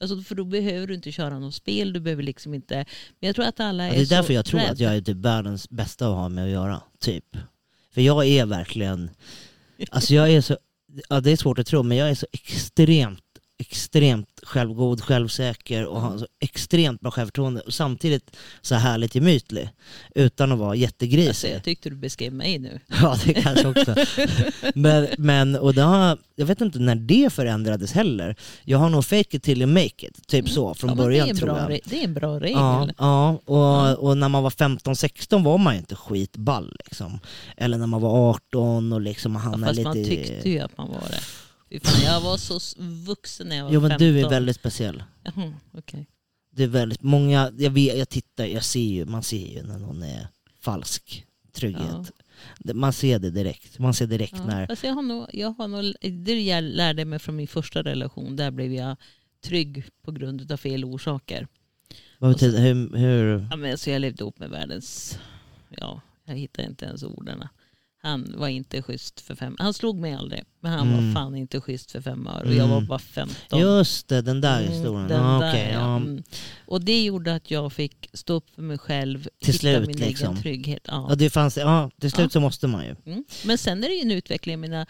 Alltså, 0.00 0.22
för 0.22 0.34
då 0.34 0.44
behöver 0.44 0.86
du 0.86 0.94
inte 0.94 1.12
köra 1.12 1.38
något 1.38 1.54
spel, 1.54 1.92
du 1.92 2.00
behöver 2.00 2.22
liksom 2.22 2.54
inte... 2.54 2.74
Men 3.20 3.26
jag 3.26 3.36
tror 3.36 3.44
att 3.46 3.60
alla 3.60 3.84
är, 3.84 3.88
Ja, 3.88 3.94
det 3.94 4.00
är 4.00 4.06
därför 4.06 4.34
jag 4.34 4.44
tror 4.44 4.60
rädda. 4.60 4.72
att 4.72 4.80
jag 4.80 4.96
är 4.96 5.00
typ 5.00 5.16
världens 5.16 5.70
bästa 5.70 6.08
att 6.08 6.14
ha 6.14 6.28
med 6.28 6.44
att 6.44 6.50
göra. 6.50 6.82
Typ. 7.00 7.36
För 7.94 8.00
jag 8.00 8.26
är 8.26 8.46
verkligen, 8.46 9.10
alltså 9.90 10.14
jag 10.14 10.30
är 10.30 10.40
så, 10.40 10.56
ja 11.08 11.20
det 11.20 11.30
är 11.30 11.36
svårt 11.36 11.58
att 11.58 11.66
tro 11.66 11.82
men 11.82 11.96
jag 11.98 12.10
är 12.10 12.14
så 12.14 12.26
extremt, 12.32 13.33
extremt 13.58 14.40
självgod, 14.42 15.00
självsäker 15.00 15.86
och 15.86 16.00
har 16.00 16.18
så 16.18 16.26
extremt 16.40 17.00
bra 17.00 17.10
självförtroende 17.10 17.60
och 17.60 17.74
samtidigt 17.74 18.36
så 18.62 18.74
härligt 18.74 19.14
gemytlig. 19.14 19.68
Utan 20.14 20.52
att 20.52 20.58
vara 20.58 20.68
Alltså, 20.70 20.80
jättegrisig. 20.82 21.52
jag 21.54 21.62
tyckte 21.64 21.90
du 21.90 21.96
beskrev 21.96 22.32
mig 22.32 22.58
nu. 22.58 22.80
Ja 23.02 23.16
det 23.24 23.34
kanske 23.34 23.68
också. 23.68 23.94
men, 24.74 25.08
men 25.18 25.56
och 25.56 25.74
det 25.74 25.82
har, 25.82 26.18
jag 26.36 26.46
vet 26.46 26.60
inte 26.60 26.78
när 26.78 26.94
det 26.94 27.32
förändrades 27.32 27.92
heller. 27.92 28.36
Jag 28.64 28.78
har 28.78 28.88
nog 28.90 29.04
fake 29.04 29.36
it 29.36 29.42
till 29.42 29.62
you 29.62 29.72
make 29.72 30.06
it, 30.06 30.26
typ 30.28 30.48
så 30.48 30.74
från 30.74 30.90
Mm. 30.90 30.98
Ja, 30.98 31.04
början 31.04 31.26
det 31.26 31.30
är 31.30 31.32
en 31.34 31.36
tror 31.38 31.48
bra, 31.48 31.58
jag. 31.60 31.70
re- 31.70 31.80
Det 31.84 32.00
är 32.00 32.04
en 32.04 32.14
bra 32.14 32.40
regel. 32.40 32.56
Ja, 32.58 32.88
ja, 32.98 33.28
och, 33.44 34.08
och 34.08 34.16
när 34.16 34.28
man 34.28 34.42
var 34.42 34.50
15-16 34.50 35.44
var 35.44 35.58
man 35.58 35.74
ju 35.74 35.78
inte 35.78 35.96
skitball 35.96 36.76
liksom. 36.84 37.20
Eller 37.56 37.78
när 37.78 37.86
man 37.86 38.00
var 38.00 38.30
18 38.30 38.92
och 38.92 39.00
liksom 39.00 39.32
man 39.32 39.42
Ja, 39.44 39.50
hamnade 39.50 39.66
fast 39.66 39.76
lite 39.76 39.88
man 39.88 40.04
tyckte 40.04 40.50
ju 40.50 40.58
att 40.58 40.76
man 40.78 40.88
var 40.88 41.08
det. 41.10 41.20
Fan, 41.82 42.02
jag 42.04 42.20
var 42.20 42.36
så 42.36 42.58
vuxen 43.06 43.48
när 43.48 43.56
jag 43.56 43.64
var 43.64 43.72
Jo 43.72 43.80
men 43.80 43.90
15. 43.90 44.06
du 44.08 44.20
är 44.20 44.28
väldigt 44.30 44.56
speciell. 44.56 45.02
Jaha, 45.22 45.52
okej. 45.72 46.06
Det 46.50 46.62
är 46.62 46.68
väldigt 46.68 47.02
många, 47.02 47.52
jag, 47.58 47.70
vet, 47.70 47.98
jag 47.98 48.08
tittar, 48.08 48.44
jag 48.44 48.64
ser 48.64 48.80
ju, 48.80 49.04
man 49.06 49.22
ser 49.22 49.54
ju 49.56 49.62
när 49.62 49.78
någon 49.78 50.02
är 50.02 50.28
falsk 50.60 51.26
trygghet. 51.52 52.12
Det- 52.58 52.74
Man 52.74 52.92
ser 52.92 53.18
det 53.18 53.30
direkt. 53.30 53.78
Man 53.78 53.94
ser 53.94 54.06
direkt 54.06 54.34
Ja, 54.36 54.46
när... 54.46 54.66
fast 54.66 54.84
jag 54.84 54.92
har 54.92 55.02
nog, 55.02 55.26
jag 55.32 55.50
har 55.50 55.68
nog, 55.68 55.94
det 56.24 56.40
jag 56.42 56.64
lärde 56.64 57.04
mig 57.04 57.18
från 57.18 57.36
min 57.36 57.48
första 57.48 57.82
relation, 57.82 58.36
där 58.36 58.50
blev 58.50 58.72
jag 58.72 58.96
trygg 59.44 59.84
på 60.02 60.12
grund 60.12 60.52
av 60.52 60.56
fel 60.56 60.84
orsaker. 60.84 61.48
Vad 62.18 62.34
och 62.34 62.40
så- 62.40 62.46
betyder, 62.46 62.62
hur, 62.74 62.96
hur... 62.96 63.46
Ja, 63.50 63.56
men 63.56 63.78
så 63.78 63.90
jag 63.90 64.00
levde 64.00 64.22
ihop 64.22 64.38
med 64.38 64.50
världens, 64.50 65.18
ja, 65.68 66.00
jag 66.24 66.34
hittar 66.34 66.62
inte 66.62 66.84
ens 66.84 67.02
orden. 67.02 67.48
Han 68.04 68.34
var 68.38 68.48
inte 68.48 68.82
schysst 68.82 69.20
för 69.20 69.34
fem, 69.34 69.56
han 69.58 69.74
slog 69.74 69.98
mig 69.98 70.14
aldrig, 70.14 70.42
men 70.60 70.72
han 70.72 70.88
Mm. 70.92 71.06
var 71.06 71.14
fan 71.22 71.36
inte 71.36 71.60
schysst 71.60 71.90
för 71.92 72.00
fem 72.00 72.26
år 72.26 72.42
och 72.46 72.54
jag 72.54 72.68
var 72.68 72.76
Mm. 72.76 72.88
bara 72.88 72.98
15. 72.98 73.60
Just 73.60 74.08
det, 74.08 74.22
den 74.22 74.40
där 74.40 74.60
Mm, 74.60 74.72
historien. 74.72 75.08
den 75.08 75.22
ja, 75.22 75.38
där, 75.40 75.50
okej, 75.50 75.70
ja. 75.72 75.96
Mm. 75.96 76.22
Och 76.66 76.80
det 76.84 77.04
gjorde 77.04 77.34
att 77.34 77.50
jag 77.50 77.72
fick 77.72 78.08
stå 78.12 78.34
upp 78.34 78.50
för 78.54 78.62
mig 78.62 78.78
själv, 78.78 79.28
Till 79.42 79.58
slut, 79.58 79.86
min 79.86 79.96
liksom. 79.96 80.28
egen 80.30 80.42
trygghet. 80.42 80.82
Ja. 80.88 81.06
Ja, 81.08 81.14
det 81.14 81.30
fanns, 81.30 81.56
ja, 81.56 81.90
till 82.00 82.10
slut 82.10 82.24
Ja. 82.24 82.30
så 82.30 82.40
måste 82.40 82.66
man 82.66 82.84
ju. 82.84 82.96
Mm. 83.06 83.24
Men 83.44 83.58
sen 83.58 83.84
är 83.84 83.88
det 83.88 83.94
ju 83.94 84.00
en 84.02 84.10
utveckling. 84.10 84.60
Menar, 84.60 84.86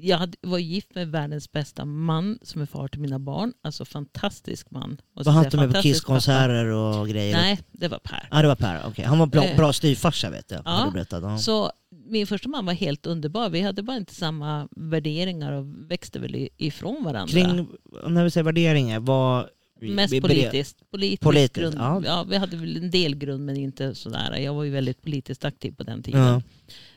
jag 0.00 0.34
var 0.42 0.58
gift 0.58 0.94
med 0.94 1.08
världens 1.08 1.52
bästa 1.52 1.84
man 1.84 2.38
som 2.42 2.62
är 2.62 2.66
far 2.66 2.88
till 2.88 3.00
mina 3.00 3.18
barn. 3.18 3.52
Alltså 3.64 3.84
fantastisk 3.84 4.70
man. 4.70 5.00
Var 5.14 5.32
han 5.32 5.44
inte 5.44 5.56
med 5.56 5.74
på 5.74 5.82
Kisskonserter 5.82 6.64
och 6.64 7.08
grejer? 7.08 7.36
Nej, 7.36 7.58
det 7.72 7.88
var 7.88 7.98
Per. 7.98 8.28
Ja 8.30 8.42
det 8.42 8.48
var 8.48 8.56
Per, 8.56 8.82
okej. 8.86 9.04
Han 9.04 9.18
var 9.18 9.26
bra, 9.26 9.44
Eh. 9.44 9.56
bra 9.56 9.72
styvfarsa 9.72 10.30
vet 10.30 10.50
jag. 10.50 10.62
Ja. 10.64 10.84
Du 10.86 10.92
berättat. 10.92 11.22
Ja. 11.22 11.38
Så 11.38 11.70
min 12.08 12.26
första 12.26 12.48
man 12.48 12.66
var 12.66 12.72
helt 12.72 13.06
underbar. 13.06 13.50
Vi 13.50 13.60
hade 13.60 13.82
bara 13.82 13.96
inte 13.96 14.14
samma 14.14 14.68
värderingar 14.76 15.52
och 15.52 15.66
växte 15.90 16.18
väl 16.18 16.48
ifrån 16.56 17.04
varandra. 17.04 17.32
Kring, 17.32 17.66
när 18.08 18.24
vi 18.24 18.30
säger 18.30 18.44
värderingar, 18.44 19.00
vad... 19.00 19.48
Mest 19.80 20.12
vi- 20.12 20.20
politiskt. 20.20 20.90
Politisk 20.90 21.22
Politiskt, 21.22 21.54
grund. 21.54 21.74
ja. 21.78 22.02
Ja. 22.04 22.26
vi 22.28 22.36
hade 22.36 22.56
väl 22.56 22.76
en 22.76 22.90
del 22.90 23.14
grund 23.16 23.44
men 23.46 23.56
inte 23.56 23.94
sådär. 23.94 24.36
Jag 24.36 24.54
var 24.54 24.64
ju 24.64 24.70
väldigt 24.70 25.02
politiskt 25.02 25.44
aktiv 25.44 25.72
på 25.72 25.82
den 25.82 26.02
tiden. 26.02 26.20
Ja. 26.20 26.42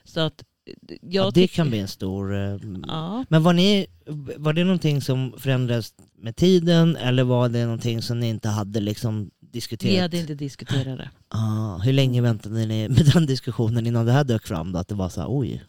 Så 0.04 0.20
att 0.20 0.44
Ja, 1.02 1.30
det 1.34 1.46
kan 1.48 1.68
bli 1.70 1.78
en 1.78 1.88
stor... 1.88 2.34
eh, 2.34 2.56
Ja. 2.88 3.24
Men 3.28 3.42
var, 3.42 3.52
ni, 3.52 3.86
var 4.36 4.52
det 4.52 4.64
någonting 4.64 5.00
som 5.00 5.34
förändrades 5.38 5.94
med 6.18 6.36
tiden 6.36 6.96
eller 6.96 7.22
var 7.24 7.48
det 7.48 7.64
någonting 7.64 8.02
som 8.02 8.20
ni 8.20 8.28
inte 8.28 8.48
hade 8.48 8.80
liksom 8.80 9.30
diskuterat? 9.52 9.92
Vi 9.94 9.98
hade 9.98 10.18
inte 10.18 10.34
diskuterat 10.34 10.98
det. 10.98 11.10
ah, 11.28 11.78
hur 11.78 11.92
länge 11.92 12.20
väntade 12.22 12.66
ni 12.66 12.88
med 12.88 13.10
den 13.14 13.26
diskussionen 13.26 13.86
innan 13.86 14.06
det 14.06 14.12
här 14.12 14.24
dök 14.24 14.46
fram? 14.46 14.72
Då? 14.72 14.78
Att 14.78 14.88
det 14.88 14.94
var 14.94 15.08
så 15.08 15.20
här, 15.20 15.28
oj. 15.30 15.64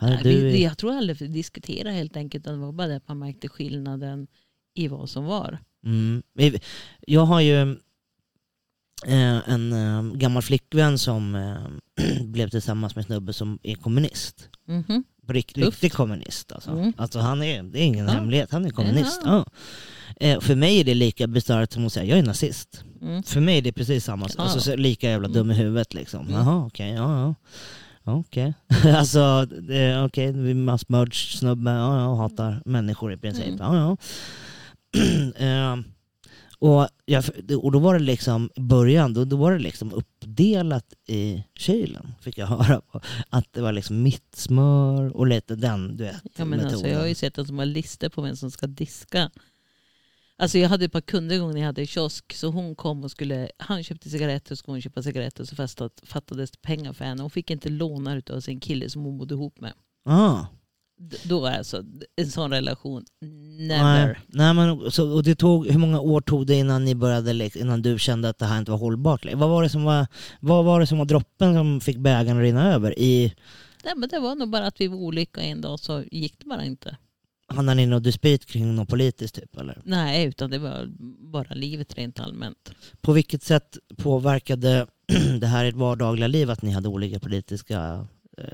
Här 0.00 0.08
är 0.08 0.14
Nej, 0.14 0.22
du 0.24 0.40
vi, 0.44 0.62
jag 0.64 0.78
tror 0.78 0.92
aldrig 0.92 1.18
vi 1.18 1.26
diskuterade 1.26 1.94
helt 1.94 2.16
enkelt. 2.16 2.44
Det 2.44 2.56
var 2.56 2.72
bara 2.72 2.86
det 2.88 2.96
att 2.96 3.08
man 3.08 3.18
märkte 3.18 3.48
skillnaden 3.48 4.26
i 4.74 4.88
vad 4.88 5.10
som 5.10 5.24
var. 5.24 5.58
Mm. 5.84 6.22
Jag 7.06 7.24
har 7.26 7.40
ju 7.40 7.60
eh, 9.06 9.48
en 9.50 9.72
eh, 9.72 10.02
gammal 10.14 10.42
flickvän 10.42 10.98
som 10.98 11.34
eh, 11.34 12.22
blev 12.24 12.48
tillsammans 12.48 12.94
med 12.96 13.02
en 13.02 13.06
snubbe 13.06 13.32
som 13.32 13.58
är 13.62 13.74
kommunist. 13.74 14.48
Mhm. 14.68 15.04
På 15.26 15.32
rikt, 15.32 15.58
riktig 15.58 15.92
kommunist 15.92 16.52
alltså. 16.52 16.70
Mm. 16.70 16.92
alltså 16.96 17.18
han 17.18 17.42
är, 17.42 17.62
det 17.62 17.78
är 17.80 17.84
ingen 17.84 18.06
Ja. 18.06 18.12
hemlighet, 18.12 18.50
han 18.52 18.64
är 18.64 18.70
kommunist. 18.70 19.20
Ja. 19.24 19.30
Ja. 19.36 19.46
Eh, 20.20 20.40
för 20.40 20.54
mig 20.54 20.80
är 20.80 20.84
det 20.84 20.94
lika 20.94 21.26
bisarrt 21.26 21.72
som 21.72 21.86
att 21.86 21.92
säga 21.92 22.04
jag 22.04 22.18
är 22.18 22.22
nazist. 22.22 22.84
Mm. 23.02 23.22
För 23.22 23.40
mig 23.40 23.58
är 23.58 23.62
det 23.62 23.72
precis 23.72 24.04
samma, 24.04 24.28
Ja. 24.38 24.42
alltså, 24.42 24.60
så 24.60 24.76
lika 24.76 25.10
jävla 25.10 25.28
dum 25.28 25.50
i 25.50 25.54
huvudet 25.54 25.94
liksom. 25.94 26.20
Mm. 26.20 26.32
Jaha 26.32 26.66
okej, 26.66 26.90
ja 26.92 27.20
ja. 27.20 27.34
Ja, 28.04 28.12
Okej. 28.14 28.54
alltså, 28.96 29.46
det- 29.46 30.02
okej, 30.04 30.30
okay, 30.30 30.54
massmördssnubbe, 30.54 31.70
ja 31.70 32.00
ja, 32.00 32.14
hatar 32.14 32.62
människor 32.64 33.12
i 33.12 33.16
princip. 33.16 33.46
Mm. 33.46 33.58
Ja 33.60 33.76
ja. 33.76 33.96
Eh, 35.46 35.76
och, 36.58 36.88
jag, 37.06 37.24
och 37.62 37.72
då 37.72 37.78
var 37.78 37.94
det 37.94 38.00
liksom, 38.04 38.50
i 38.56 38.60
början, 38.60 39.14
då, 39.14 39.24
då 39.24 39.36
var 39.36 39.52
det 39.52 39.58
liksom 39.58 39.92
uppdelat 39.92 40.84
i 41.06 41.44
kylen, 41.58 42.14
fick 42.20 42.38
jag 42.38 42.46
höra. 42.62 42.80
på. 42.80 43.00
Att 43.30 43.52
det 43.52 43.60
var 43.60 43.72
liksom 43.72 44.02
mitt 44.02 44.34
smör 44.36 45.16
och 45.16 45.26
lite 45.26 45.56
den, 45.56 45.96
du 45.96 46.04
vet, 46.04 46.14
Ja, 46.36 46.44
men 46.44 46.48
metoden. 46.48 46.72
alltså, 46.74 46.88
jag 46.88 46.98
har 46.98 47.06
ju 47.06 47.14
sett 47.14 47.38
att 47.38 47.46
de 47.46 47.58
har 47.58 47.66
listor 47.66 48.08
på 48.08 48.22
vem 48.22 48.36
som 48.36 48.50
ska 48.50 48.66
diska. 48.66 49.30
Alltså 50.38 50.58
jag 50.58 50.68
hade 50.68 50.84
ett 50.84 50.92
par 50.92 51.00
kunder 51.00 51.36
en 51.36 51.42
gång 51.42 51.52
när 51.52 51.60
jag 51.60 51.66
hade 51.66 51.86
kiosk. 51.86 52.32
Så 52.34 52.48
hon 52.48 52.74
kom 52.74 53.04
och 53.04 53.10
skulle, 53.10 53.48
han 53.58 53.82
köpte 53.84 54.10
cigaretter 54.10 54.52
och 54.52 54.58
skulle 54.58 54.72
hon 54.74 54.82
köpa 54.82 55.02
cigaretter. 55.02 55.44
Så 55.44 55.56
fastat, 55.56 56.00
fattades 56.06 56.50
pengar 56.62 56.92
för 56.92 57.04
henne. 57.04 57.22
Hon 57.22 57.30
fick 57.30 57.50
inte 57.50 57.68
låna 57.68 58.22
av 58.30 58.40
sin 58.40 58.60
kille 58.60 58.90
som 58.90 59.04
hon 59.04 59.18
bodde 59.18 59.34
ihop 59.34 59.60
med. 59.60 59.72
ah. 60.08 60.46
D- 60.98 61.16
Då 61.24 61.46
alltså 61.46 61.82
en 62.16 62.30
sån 62.30 62.50
relation, 62.50 63.04
never. 63.58 64.06
Nej, 64.06 64.16
nej 64.26 64.54
men, 64.54 64.90
så, 64.90 65.10
och 65.14 65.22
det 65.22 65.34
tog, 65.34 65.66
hur 65.66 65.78
många 65.78 66.00
år 66.00 66.20
tog 66.20 66.46
det 66.46 66.54
innan 66.54 66.84
ni 66.84 66.94
började, 66.94 67.50
innan 67.58 67.82
du 67.82 67.98
kände 67.98 68.28
att 68.28 68.38
det 68.38 68.46
här 68.46 68.58
inte 68.58 68.70
var 68.70 68.78
hållbart? 68.78 69.26
Vad 69.34 69.48
var 69.50 69.62
det 69.62 69.68
som 69.68 69.84
var, 69.84 70.06
vad 70.40 70.64
var, 70.64 70.80
det 70.80 70.86
som 70.86 70.98
var 70.98 71.04
droppen 71.04 71.54
som 71.54 71.80
fick 71.80 71.96
bägaren 71.98 72.36
att 72.36 72.42
rinna 72.42 72.72
över? 72.74 72.98
I, 72.98 73.34
Nej, 73.84 73.94
men 73.96 74.08
det 74.08 74.18
var 74.18 74.34
nog 74.34 74.50
bara 74.50 74.66
att 74.66 74.80
vi 74.80 74.86
var 74.88 74.96
olika 74.96 75.40
en 75.40 75.60
dag 75.60 75.80
så 75.80 76.02
gick 76.12 76.38
det 76.38 76.44
bara 76.46 76.64
inte. 76.64 76.96
Hamnade 77.48 77.76
ni 77.76 77.82
i 77.82 77.86
något 77.86 78.04
dispyt 78.04 78.46
kring 78.46 78.74
något 78.74 78.88
politiskt 78.88 79.34
typ 79.34 79.56
eller? 79.56 79.80
Nej, 79.84 80.26
utan 80.26 80.50
det 80.50 80.58
var 80.58 80.86
bara 81.32 81.54
livet 81.54 81.94
rent 81.98 82.20
allmänt. 82.20 82.72
På 83.00 83.12
vilket 83.12 83.42
sätt 83.42 83.78
påverkade 83.96 84.86
det 85.40 85.46
här 85.46 85.64
ert 85.64 85.74
vardagliga 85.74 86.26
liv 86.26 86.50
att 86.50 86.62
ni 86.62 86.70
hade 86.70 86.88
olika 86.88 87.20
politiska... 87.20 88.06
Eh, 88.38 88.44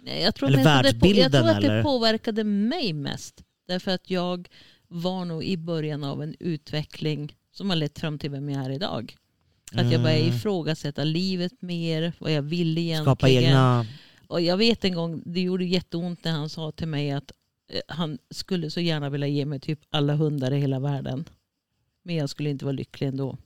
Nej, 0.00 0.22
Jag 0.22 0.34
tror, 0.34 0.48
Eller 0.48 0.58
det, 0.58 0.64
på- 0.64 0.70
jag 0.70 0.82
världsbilden, 0.82 1.30
tror 1.32 1.48
att 1.48 1.60
det 1.60 1.66
eller? 1.66 1.82
påverkade 1.82 2.44
mig 2.44 2.92
mest. 2.92 3.42
Därför 3.68 3.90
att 3.90 4.10
jag 4.10 4.48
var 4.88 5.24
nog 5.24 5.44
i 5.44 5.56
början 5.56 6.04
av 6.04 6.22
en 6.22 6.34
utveckling 6.40 7.36
som 7.52 7.70
har 7.70 7.76
lett 7.76 7.98
fram 7.98 8.18
till 8.18 8.30
vem 8.30 8.48
jag 8.48 8.64
är 8.64 8.70
idag. 8.70 9.16
Att 9.72 9.92
jag 9.92 10.02
började 10.02 10.22
Mm. 10.22 10.36
ifrågasätta 10.36 11.04
livet 11.04 11.52
mer, 11.62 12.12
vad 12.18 12.32
jag 12.32 12.42
ville 12.42 12.80
egentligen. 12.80 13.04
Skapa 13.04 13.28
egna... 13.28 13.86
Och 14.26 14.40
jag 14.40 14.56
vet 14.56 14.84
en 14.84 14.94
gång, 14.94 15.22
det 15.26 15.40
gjorde 15.40 15.64
jätteont 15.64 16.24
när 16.24 16.32
han 16.32 16.48
sa 16.48 16.72
till 16.72 16.88
mig 16.88 17.10
att 17.10 17.32
han 17.88 18.18
skulle 18.30 18.70
så 18.70 18.80
gärna 18.80 19.10
vilja 19.10 19.26
ge 19.26 19.44
mig 19.46 19.60
typ 19.60 19.80
alla 19.90 20.14
hundar 20.14 20.50
i 20.52 20.58
hela 20.60 20.80
världen. 20.80 21.24
Men 22.02 22.16
jag 22.16 22.30
skulle 22.30 22.50
inte 22.50 22.64
vara 22.64 22.72
lycklig 22.72 23.06
ändå. 23.06 23.38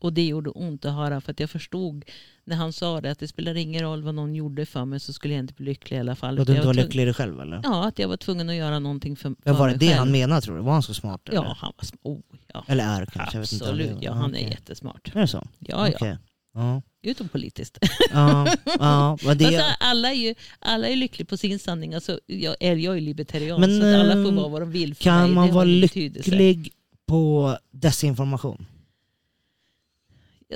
Och 0.00 0.12
det 0.12 0.26
gjorde 0.26 0.50
ont 0.50 0.84
att 0.84 0.94
höra 0.94 1.20
för 1.20 1.32
att 1.32 1.40
jag 1.40 1.50
förstod 1.50 2.04
när 2.44 2.56
han 2.56 2.72
sa 2.72 3.00
det 3.00 3.10
att 3.10 3.18
det 3.18 3.28
spelar 3.28 3.54
ingen 3.54 3.82
roll 3.82 4.02
vad 4.02 4.14
någon 4.14 4.34
gjorde 4.34 4.66
för 4.66 4.84
mig 4.84 5.00
så 5.00 5.12
skulle 5.12 5.34
jag 5.34 5.38
inte 5.42 5.54
bli 5.54 5.64
lycklig 5.66 5.96
i 5.96 6.00
alla 6.00 6.16
fall. 6.16 6.38
Att 6.40 6.46
du 6.46 6.54
inte 6.54 6.66
var 6.66 6.74
lycklig 6.74 7.02
i 7.02 7.04
dig 7.04 7.14
själv 7.14 7.40
eller? 7.40 7.60
Ja, 7.64 7.88
att 7.88 7.98
jag 7.98 8.08
var 8.08 8.16
tvungen 8.16 8.48
att 8.50 8.54
göra 8.54 8.78
någonting 8.78 9.16
för, 9.16 9.28
för 9.28 9.36
Ja, 9.44 9.52
var 9.52 9.68
det 9.68 9.74
det 9.74 9.86
själv. 9.86 9.98
han 9.98 10.10
menade 10.12 10.40
tror 10.40 10.56
du? 10.56 10.62
Var 10.62 10.72
han 10.72 10.82
så 10.82 10.94
smart? 10.94 11.28
Eller, 11.28 11.36
Ja, 11.38 11.56
han 11.58 11.72
var 11.76 11.84
sm- 11.84 11.98
oh, 12.02 12.20
ja. 12.54 12.64
eller 12.68 12.84
är 13.00 13.06
kanske? 13.06 13.36
Jag 13.36 13.40
vet 13.40 13.52
inte. 13.52 13.64
Absolut, 13.64 13.96
ja, 14.00 14.12
han 14.12 14.34
är 14.34 14.38
okej. 14.38 14.50
jättesmart. 14.50 15.10
Är 15.14 15.20
det 15.20 15.28
så? 15.28 15.46
Ja, 15.58 15.88
ja. 15.88 15.94
Okej. 15.96 16.18
Ja. 16.54 16.82
Utom 17.02 17.28
politiskt. 17.28 17.78
Ja, 18.12 18.54
ja, 18.64 19.18
det... 19.34 19.44
Alltså, 19.46 19.62
alla, 19.80 20.08
är 20.10 20.14
ju, 20.14 20.34
alla 20.58 20.88
är 20.88 20.96
lyckliga 20.96 21.26
på 21.26 21.36
sin 21.36 21.58
sanning. 21.58 21.94
Alltså, 21.94 22.20
jag, 22.26 22.56
är, 22.60 22.76
jag 22.76 22.96
är 22.96 23.00
libertarian 23.00 23.60
Men, 23.60 23.80
så 23.80 23.86
att 23.86 23.94
alla 23.94 24.12
får 24.12 24.28
ehm, 24.28 24.36
vara 24.36 24.48
vad 24.48 24.62
de 24.62 24.70
vill 24.70 24.94
kan 24.94 25.20
mig. 25.22 25.30
man 25.30 25.52
vara 25.52 25.64
lycklig 25.64 26.72
på 27.06 27.56
desinformation? 27.70 28.66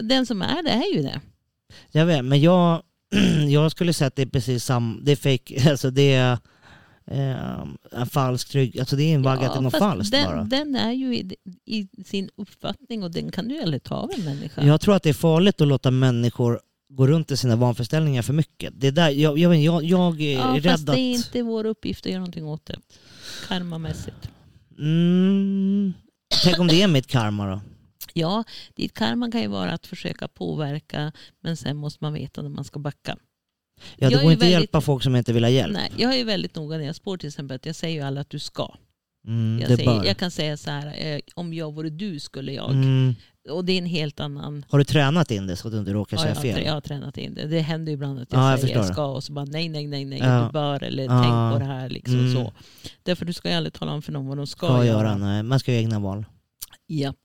Den 0.01 0.27
som 0.27 0.43
är 0.43 0.63
det 0.63 0.71
är 0.71 0.95
ju 0.95 1.03
det. 1.03 1.21
Jag 1.91 2.07
vet, 2.07 2.25
men 2.25 2.41
jag, 2.41 2.83
jag 3.49 3.71
skulle 3.71 3.93
säga 3.93 4.09
att 4.09 4.17
det 4.17 4.23
är 4.23 4.27
precis 4.27 4.65
samma, 4.65 5.01
det 5.03 5.17
fake, 5.17 5.71
alltså 5.71 5.91
det 5.91 6.13
är 6.15 6.39
eh, 7.11 7.65
en 7.91 8.07
falsk 8.07 8.49
trygg, 8.49 8.79
alltså 8.79 8.97
det 8.97 9.03
är 9.03 9.13
invaggat 9.13 9.57
i 9.57 9.61
något 9.61 9.79
falskt 9.79 10.13
den, 10.13 10.25
bara. 10.25 10.45
den 10.45 10.77
är 10.77 10.93
ju 10.93 11.17
i, 11.17 11.37
i 11.65 11.89
sin 12.05 12.31
uppfattning 12.37 13.03
och 13.03 13.11
den 13.11 13.31
kan 13.31 13.49
du 13.49 13.63
aldrig 13.63 13.83
ta 13.83 13.95
av 13.95 14.11
en 14.17 14.25
människa. 14.25 14.65
Jag 14.65 14.81
tror 14.81 14.95
att 14.95 15.03
det 15.03 15.09
är 15.09 15.15
farligt 15.15 15.61
att 15.61 15.69
låta 15.69 15.91
människor 15.91 16.61
gå 16.89 17.07
runt 17.07 17.31
i 17.31 17.37
sina 17.37 17.57
vanföreställningar 17.57 18.23
för 18.23 18.33
mycket. 18.33 18.73
Det 18.77 18.87
är 18.87 18.93
där, 18.93 19.11
jag, 19.11 19.39
jag, 19.39 19.57
jag, 19.57 19.85
jag 19.85 20.21
är 20.21 20.39
ja, 20.39 20.55
rädd 20.55 20.65
fast 20.65 20.87
det 20.87 20.93
är 20.93 21.15
att... 21.15 21.27
inte 21.27 21.43
vår 21.43 21.67
uppgift 21.67 22.07
att 22.07 22.13
göra 22.13 22.21
någonting 22.21 22.47
åt 22.47 22.67
det. 22.67 22.79
Karmamässigt. 23.49 24.31
Mm, 24.79 25.93
tänk 26.45 26.59
om 26.59 26.67
det 26.67 26.83
är 26.83 26.89
mitt 26.89 27.07
karma 27.07 27.51
då? 27.51 27.61
Ja, 28.13 28.45
ditt 28.75 28.95
karma 28.95 29.31
kan 29.31 29.41
ju 29.41 29.49
vara 29.49 29.73
att 29.73 29.87
försöka 29.87 30.29
påverka 30.29 31.13
men 31.41 31.57
sen 31.57 31.77
måste 31.77 32.05
man 32.05 32.13
veta 32.13 32.43
när 32.43 32.49
man 32.49 32.65
ska 32.65 32.79
backa. 32.79 33.17
Ja, 33.77 33.83
Jag 33.99 34.11
det 34.13 34.15
går 34.17 34.25
ju 34.25 34.33
inte 34.33 34.35
att 34.35 34.43
väldigt- 34.43 34.61
hjälpa 34.61 34.81
folk 34.81 35.03
som 35.03 35.17
inte 35.17 35.33
vill 35.33 35.45
ha 35.45 35.51
hjälp. 35.51 35.73
Nej, 35.75 35.93
jag 35.97 36.19
är 36.19 36.25
väldigt 36.25 36.55
noga 36.55 36.77
när 36.79 36.85
jag 36.85 36.97
spår 36.97 37.17
till 37.17 37.29
exempel 37.29 37.55
att 37.55 37.67
jag 37.67 37.75
säger 37.75 37.95
ju 38.01 38.03
alla 38.07 38.21
att 38.21 38.31
du 38.31 38.39
ska. 38.39 38.75
Mm, 39.27 39.61
Jag, 39.61 39.79
säger, 39.79 40.05
jag 40.05 40.17
kan 40.17 40.31
säga 40.31 40.57
så 40.57 40.71
här, 40.71 40.95
eh, 41.15 41.21
om 41.35 41.55
jag 41.55 41.75
vore 41.75 41.91
du 41.91 42.21
skulle 42.21 42.53
jag. 42.53 42.71
Mm. 42.71 43.15
Och 43.51 43.65
det 43.65 43.73
är 43.73 43.79
en 43.79 43.87
helt 43.87 44.21
annan... 44.21 44.65
Har 44.69 44.79
du 44.79 44.85
tränat 44.85 45.31
in 45.31 45.47
det 45.47 45.57
så 45.57 45.69
att 45.69 45.73
du 45.75 45.79
inte 45.81 45.93
råkar 45.93 46.17
Ja, 46.17 46.23
säga 46.23 46.35
jag, 46.35 46.43
fel? 46.43 46.65
jag 46.67 46.73
har 46.73 46.81
tränat 46.81 47.19
in 47.19 47.35
det. 47.35 47.47
Det 47.47 47.61
händer 47.61 47.91
ju 47.93 47.95
ibland 47.95 48.19
att 48.21 48.33
jag 48.33 48.41
Ja, 48.41 48.51
jag 48.51 48.61
säger 48.61 48.75
jag 48.75 48.87
förstår 48.87 48.95
ska 48.95 49.07
och 49.07 49.25
så 49.25 49.33
bara 49.33 49.45
nej, 49.45 49.69
nej, 49.69 49.87
nej, 49.87 50.05
nej, 50.05 50.19
Ja. 50.19 50.45
du 50.47 50.53
bör 50.53 50.83
eller 50.83 51.09
tänk 51.09 51.53
på 51.53 51.59
det 51.59 51.73
här. 51.75 51.89
Liksom 51.91 52.19
Mm. 52.19 52.35
så. 52.35 52.53
Därför 53.03 53.25
du 53.25 53.33
ska 53.33 53.49
ju 53.51 53.55
aldrig 53.55 53.73
tala 53.73 53.93
om 53.93 54.03
för 54.03 54.13
någon 54.13 54.27
vad 54.27 54.37
de 54.37 54.47
ska, 54.47 54.67
Ska 54.67 54.85
göra. 54.85 54.87
göra, 54.87 55.17
nej. 55.17 55.43
Man 55.43 55.61
ska 55.61 55.73
göra 55.73 55.81
egna 55.83 55.99
val. 55.99 56.25
Japp. 56.89 57.17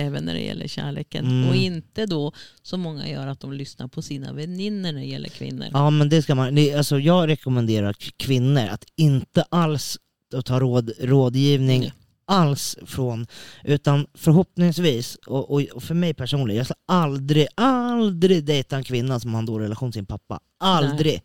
Även 0.00 0.24
när 0.24 0.34
det 0.34 0.40
gäller 0.40 0.66
kärleken. 0.68 1.24
Mm. 1.24 1.48
Och 1.48 1.56
inte 1.56 2.06
då 2.06 2.32
som 2.62 2.80
många 2.80 3.08
gör 3.08 3.26
att 3.26 3.40
de 3.40 3.52
lyssnar 3.52 3.88
på 3.88 4.02
sina 4.02 4.32
väninnor 4.32 4.92
när 4.92 5.00
det 5.00 5.06
gäller 5.06 5.28
kvinnor. 5.28 5.66
Ja 5.72 5.90
men 5.90 6.08
det 6.08 6.22
ska 6.22 6.34
man, 6.34 6.54
det, 6.54 6.74
alltså 6.74 6.98
jag 6.98 7.28
rekommenderar 7.28 7.96
kvinnor 8.16 8.66
att 8.68 8.84
inte 8.96 9.42
alls 9.42 9.98
ta 10.44 10.60
råd, 10.60 10.92
rådgivning 11.00 11.82
Ja. 11.82 11.90
Alls 12.30 12.76
från, 12.86 13.26
utan 13.64 14.06
förhoppningsvis, 14.14 15.18
och, 15.26 15.50
och, 15.50 15.62
och 15.62 15.82
för 15.82 15.94
mig 15.94 16.14
personligen, 16.14 16.56
jag 16.58 16.66
ska 16.66 16.74
aldrig, 16.88 17.46
aldrig 17.54 18.44
dejta 18.44 18.76
en 18.76 18.84
kvinna 18.84 19.20
som 19.20 19.34
har 19.34 19.38
en 19.38 19.46
dålig 19.46 19.64
relation 19.64 19.92
till 19.92 19.98
sin 19.98 20.06
pappa. 20.06 20.40
Aldrig. 20.62 21.22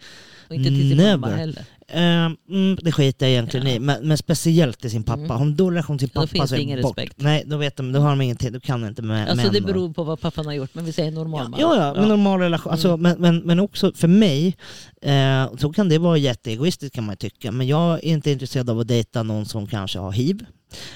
Och 0.50 0.56
inte 0.56 0.70
till 0.70 0.89
sin 0.89 0.98
Never. 0.98 1.18
mamma 1.18 1.36
heller. 1.36 1.65
Eh, 1.88 2.26
mm, 2.50 2.78
det 2.82 2.91
skiter 2.91 3.26
jag 3.26 3.32
egentligen 3.32 3.68
Ja. 3.68 3.74
i, 3.74 3.80
men, 3.80 4.08
men 4.08 4.18
speciellt 4.18 4.80
till 4.80 4.91
sin 4.91 5.04
pappa. 5.04 5.20
Mm. 5.20 5.30
Har 5.32 5.39
de 5.39 5.56
dålig 5.56 5.76
relation 5.76 5.98
till 5.98 6.08
sin 6.10 6.13
Då 6.13 6.22
pappa 6.22 6.28
finns 6.28 6.50
så 6.50 6.56
det 6.56 6.62
är 6.62 6.63
ingen 6.63 6.82
bort. 6.82 6.98
respekt. 6.98 7.22
Nej, 7.22 7.44
då, 7.46 7.58
vet 7.58 7.76
de, 7.78 7.91
då 7.91 8.00
har 8.00 8.10
de 8.10 8.22
ingenting, 8.22 8.52
då 8.52 8.60
kan 8.60 8.82
de 8.82 8.88
inte 8.88 9.02
med 9.02 9.30
Alltså 9.30 9.46
män 9.46 9.54
det 9.54 9.62
beror 9.62 9.94
på 9.94 10.04
vad 10.04 10.20
pappan 10.22 10.46
har 10.46 10.54
gjort, 10.54 10.70
men 10.76 10.86
vi 10.86 10.91
säger 10.91 11.12
normal 11.12 11.56
Ja, 11.60 11.76
ja, 11.76 11.86
ja, 11.86 11.94
men 12.02 12.10
normal 12.10 12.39
relation. 12.39 12.72
Alltså, 12.72 12.98
men, 12.98 13.15
men, 13.20 13.38
men 13.38 13.60
också 13.60 13.91
för 13.96 14.08
mig, 14.08 14.58
eh, 15.02 15.56
så 15.58 15.74
kan 15.74 15.89
det 15.89 15.98
vara 15.98 16.18
jätteegoistiskt 16.18 16.96
kan 16.96 17.06
man 17.06 17.18
tycka. 17.18 17.52
Men 17.52 17.68
jag 17.68 17.94
är 17.94 18.06
inte 18.06 18.32
intresserad 18.32 18.70
av 18.70 18.80
att 18.80 18.88
dejta 18.88 19.24
någon 19.24 19.46
som 19.46 19.68
kanske 19.68 20.00
har 20.00 20.12
hiv. 20.12 20.46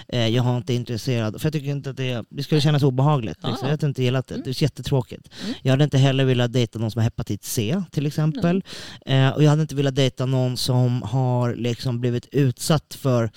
Eh, 0.08 0.27
jag 0.27 0.43
har 0.43 0.58
inte 0.58 0.73
intresserad, 0.73 1.41
för 1.41 1.45
jag 1.45 1.53
tycker 1.53 1.69
inte 1.69 1.89
att 1.89 1.97
det, 1.97 2.25
det 2.29 2.43
skulle 2.43 2.62
kännas 2.62 2.84
obehagligt. 2.84 3.38
Liksom. 3.43 3.58
Jag 3.62 3.69
hade 3.69 3.88
inte 3.88 4.03
gillat 4.03 4.27
det, 4.27 4.34
Mm. 4.36 4.43
det 4.43 4.49
är 4.49 4.63
jättetråkigt. 4.63 5.29
Mm. 5.43 5.55
Jag 5.62 5.71
hade 5.71 5.84
inte 5.84 5.97
heller 5.97 6.25
velat 6.25 6.53
dejta 6.53 6.79
någon 6.79 6.91
som 6.91 6.99
har 6.99 7.03
hepatit 7.03 7.43
C 7.43 7.84
till 7.91 8.05
exempel. 8.05 8.63
Eh, 9.05 9.29
och 9.29 9.43
jag 9.43 9.49
hade 9.49 9.62
inte 9.62 9.75
velat 9.75 9.95
dejta 9.95 10.25
någon 10.25 10.58
som 10.58 11.01
har 11.01 11.55
liksom 11.55 11.99
blivit 12.01 12.25
utsatt 12.32 12.93
för 12.93 13.32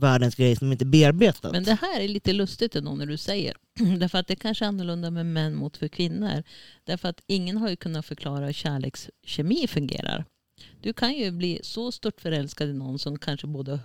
världens 0.00 0.34
grejer 0.34 0.56
som 0.56 0.72
inte 0.72 0.84
är 0.84 0.86
bearbetat. 0.86 1.52
Men 1.52 1.64
det 1.64 1.78
här 1.82 2.00
är 2.00 2.08
lite 2.08 2.32
lustigt 2.32 2.76
ändå 2.76 2.94
när 2.94 3.06
du 3.06 3.16
säger. 3.16 3.54
Därför 3.98 4.18
att 4.18 4.26
det 4.26 4.36
kanske 4.36 4.64
är 4.64 4.68
annorlunda 4.68 5.10
med 5.10 5.26
män 5.26 5.54
mot 5.54 5.76
för 5.76 5.88
kvinnor. 5.88 6.42
Därför 6.84 7.08
att 7.08 7.20
ingen 7.26 7.56
har 7.56 7.68
ju 7.70 7.76
kunnat 7.76 8.06
förklara 8.06 8.46
hur 8.46 8.52
kärlekskemi 8.52 9.66
fungerar. 9.66 10.24
Du 10.80 10.92
kan 10.92 11.12
ju 11.14 11.30
bli 11.30 11.60
så 11.62 11.92
stort 11.92 12.20
förälskad 12.20 12.68
i 12.68 12.72
någon 12.72 12.98
som 12.98 13.18
kanske 13.18 13.46
både 13.46 13.80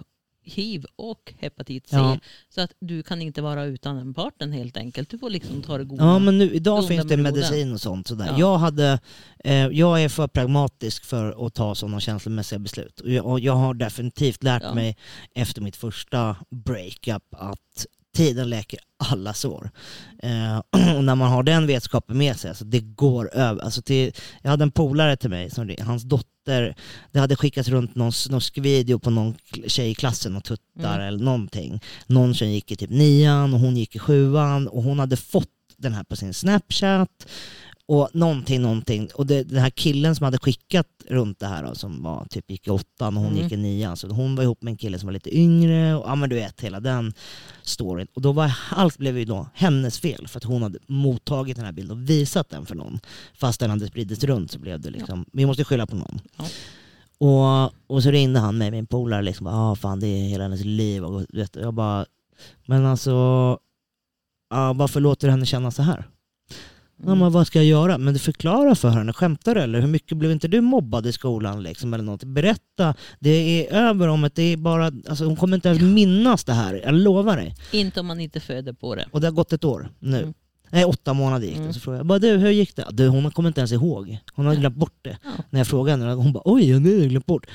hiv 0.45 0.85
och 0.95 1.33
hepatit 1.37 1.87
C. 1.89 1.95
Ja. 1.95 2.17
Så 2.49 2.61
att 2.61 2.71
du 2.79 3.03
kan 3.03 3.21
inte 3.21 3.41
vara 3.41 3.65
utan 3.65 3.97
en 3.97 4.13
partner 4.13 4.47
helt 4.47 4.77
enkelt. 4.77 5.09
Du 5.09 5.17
får 5.17 5.29
liksom 5.29 5.61
ta 5.61 5.77
det 5.77 5.83
goda. 5.83 6.03
Ja 6.03 6.19
men 6.19 6.37
nu, 6.37 6.51
idag 6.53 6.87
finns 6.87 7.05
det 7.05 7.17
medicin 7.17 7.73
och 7.73 7.81
sånt. 7.81 8.07
Sådär. 8.07 8.25
Ja. 8.25 8.39
Jag, 8.39 8.57
hade, 8.57 8.99
eh, 9.43 9.53
jag 9.67 10.03
är 10.03 10.09
för 10.09 10.27
pragmatisk 10.27 11.05
för 11.05 11.47
att 11.47 11.53
ta 11.53 11.75
sådana 11.75 11.99
känslomässiga 11.99 12.59
beslut. 12.59 12.99
Och 12.99 13.09
jag, 13.09 13.25
och 13.25 13.39
jag 13.39 13.53
har 13.55 13.73
definitivt 13.73 14.43
lärt 14.43 14.63
Ja. 14.63 14.73
mig 14.73 14.97
efter 15.35 15.61
mitt 15.61 15.75
första 15.75 16.35
breakup 16.49 17.23
att 17.31 17.85
tiden 18.15 18.49
läker 18.49 18.79
alla 18.97 19.33
sår. 19.33 19.69
Eh, 20.23 20.57
och 20.97 21.03
när 21.03 21.15
man 21.15 21.31
har 21.31 21.43
den 21.43 21.67
vetskapen 21.67 22.17
med 22.17 22.37
sig, 22.37 22.49
alltså 22.49 22.65
det 22.65 22.79
går 22.79 23.35
över. 23.35 23.61
Alltså 23.61 23.81
till, 23.81 24.11
jag 24.41 24.49
hade 24.51 24.63
en 24.63 24.71
polare 24.71 25.15
till 25.17 25.29
mig, 25.29 25.49
som, 25.49 25.75
hans 25.79 26.03
dotter, 26.03 26.75
det 27.11 27.19
hade 27.19 27.35
skickats 27.35 27.69
runt 27.69 27.95
någon 27.95 28.11
snusk 28.11 28.57
video 28.57 28.99
på 28.99 29.09
någon 29.09 29.35
tjej 29.67 29.89
i 29.91 29.95
klassen 29.95 30.35
och 30.35 30.43
tuttar 30.43 30.95
Mm. 30.95 31.07
eller 31.07 31.23
någonting. 31.23 31.81
Någon 32.07 32.33
tjej 32.33 32.51
gick 32.53 32.71
i 32.71 32.75
typ 32.75 32.89
nian 32.89 33.53
och 33.53 33.59
hon 33.59 33.77
gick 33.77 33.95
i 33.95 33.99
sjuan 33.99 34.67
och 34.67 34.83
hon 34.83 34.99
hade 34.99 35.17
fått 35.17 35.49
den 35.77 35.93
här 35.93 36.03
på 36.03 36.15
sin 36.15 36.33
snapchat 36.33 37.27
och 37.87 38.09
någonting, 38.13 38.61
någonting. 38.61 39.09
Och 39.15 39.25
det, 39.25 39.43
den 39.43 39.59
här 39.61 39.69
killen 39.69 40.15
som 40.15 40.23
hade 40.23 40.37
skickat 40.37 40.87
runt 41.07 41.39
det 41.39 41.47
här 41.47 41.63
då, 41.63 41.75
som 41.75 42.03
var 42.03 42.25
typ 42.29 42.51
gick 42.51 42.67
i 42.67 42.69
åttan 42.69 43.17
och 43.17 43.23
hon 43.23 43.31
Mm. 43.31 43.43
gick 43.43 43.51
i 43.51 43.57
nian. 43.57 43.97
Så 43.97 44.07
hon 44.07 44.35
var 44.35 44.43
ihop 44.43 44.61
med 44.61 44.71
en 44.71 44.77
kille 44.77 44.99
som 44.99 45.07
var 45.07 45.13
lite 45.13 45.37
yngre 45.37 45.95
och 45.95 46.09
ja 46.09 46.15
men 46.15 46.29
du 46.29 46.35
vet 46.35 46.61
hela 46.61 46.79
den 46.79 47.13
storyn. 47.61 48.07
Och 48.13 48.21
då 48.21 48.31
var 48.31 48.51
allt 48.71 48.97
blev 48.97 49.17
ju 49.17 49.25
då 49.25 49.47
hennes 49.53 49.99
fel 49.99 50.27
för 50.27 50.37
att 50.37 50.43
hon 50.43 50.63
hade 50.63 50.79
mottagit 50.87 51.55
den 51.55 51.65
här 51.65 51.71
bilden 51.71 51.97
och 51.97 52.09
visat 52.09 52.49
den 52.49 52.65
för 52.65 52.75
någon. 52.75 52.99
Fast 53.33 53.59
den 53.59 53.69
hade 53.69 53.87
spridits 53.87 54.23
runt 54.23 54.51
så 54.51 54.59
blev 54.59 54.79
det 54.79 54.89
liksom, 54.89 55.25
vi 55.33 55.45
måste 55.45 55.63
skylla 55.63 55.85
på 55.87 55.95
någon. 55.95 56.21
Ja. 56.37 56.45
Och, 57.17 57.73
och 57.95 58.03
så 58.03 58.11
ringde 58.11 58.39
han 58.39 58.57
mig, 58.57 58.71
min 58.71 58.85
polare, 58.87 59.21
liksom, 59.21 59.47
ah, 59.47 59.75
fan 59.75 59.99
det 59.99 60.07
är 60.07 60.27
hela 60.27 60.43
hennes 60.43 60.63
liv. 60.65 61.03
Och, 61.05 61.25
vet, 61.33 61.55
jag 61.55 61.73
bara, 61.73 62.05
men 62.65 62.85
alltså, 62.85 63.11
ah, 64.49 64.73
varför 64.73 64.99
låter 64.99 65.27
du 65.27 65.31
henne 65.31 65.45
känna 65.45 65.71
så 65.71 65.81
här? 65.81 66.05
Ja, 66.97 67.05
Mm. 67.05 67.19
men 67.19 67.31
vad 67.31 67.47
ska 67.47 67.59
jag 67.59 67.65
göra? 67.65 67.97
Men 67.97 68.13
du 68.13 68.19
förklara 68.19 68.75
för 68.75 68.89
henne, 68.89 69.13
skämtar 69.13 69.55
du 69.55 69.61
eller? 69.61 69.81
Hur 69.81 69.87
mycket 69.87 70.17
blev 70.17 70.31
inte 70.31 70.47
du 70.47 70.61
mobbad 70.61 71.05
i 71.05 71.11
skolan 71.11 71.63
liksom, 71.63 71.93
eller 71.93 72.03
något? 72.03 72.23
Berätta, 72.23 72.93
det 73.19 73.29
är 73.69 73.73
över 73.89 74.07
om 74.07 74.23
att 74.23 74.35
det 74.35 74.43
är 74.43 74.57
bara, 74.57 74.85
alltså, 75.09 75.25
hon 75.25 75.35
kommer 75.35 75.55
inte 75.57 75.69
ens 75.69 75.81
minnas 75.81 76.43
det 76.43 76.53
här, 76.53 76.81
jag 76.85 76.93
lovar 76.93 77.37
dig. 77.37 77.55
Inte 77.71 77.99
om 77.99 78.05
man 78.05 78.19
inte 78.19 78.39
föder 78.39 78.73
på 78.73 78.95
det. 78.95 79.05
Och 79.11 79.21
det 79.21 79.27
har 79.27 79.31
gått 79.31 79.53
ett 79.53 79.63
år 79.63 79.89
nu. 79.99 80.17
Mm. 80.21 80.33
Nej, 80.69 80.85
åtta 80.85 81.13
månader 81.13 81.45
gick 81.47 81.55
det. 81.55 81.61
Mm. 81.61 81.73
Så 81.73 81.79
frågade 81.79 81.99
jag, 81.99 82.05
bara, 82.05 82.19
du 82.19 82.37
hur 82.37 82.49
gick 82.49 82.75
det? 82.75 82.85
Du, 82.91 83.07
hon 83.07 83.31
kommer 83.31 83.47
inte 83.49 83.61
ens 83.61 83.71
ihåg. 83.71 84.17
Hon 84.35 84.45
har 84.45 84.53
Ja. 84.53 84.59
glömt 84.59 84.75
bort 84.75 84.97
det. 85.01 85.17
Ja. 85.23 85.29
När 85.49 85.59
jag 85.59 85.67
frågade 85.67 86.03
henne, 86.03 86.13
hon 86.13 86.33
bara, 86.33 86.41
oj, 86.45 86.69
jag 86.69 86.79
har 86.79 87.07
glömt 87.09 87.25
bort. 87.25 87.45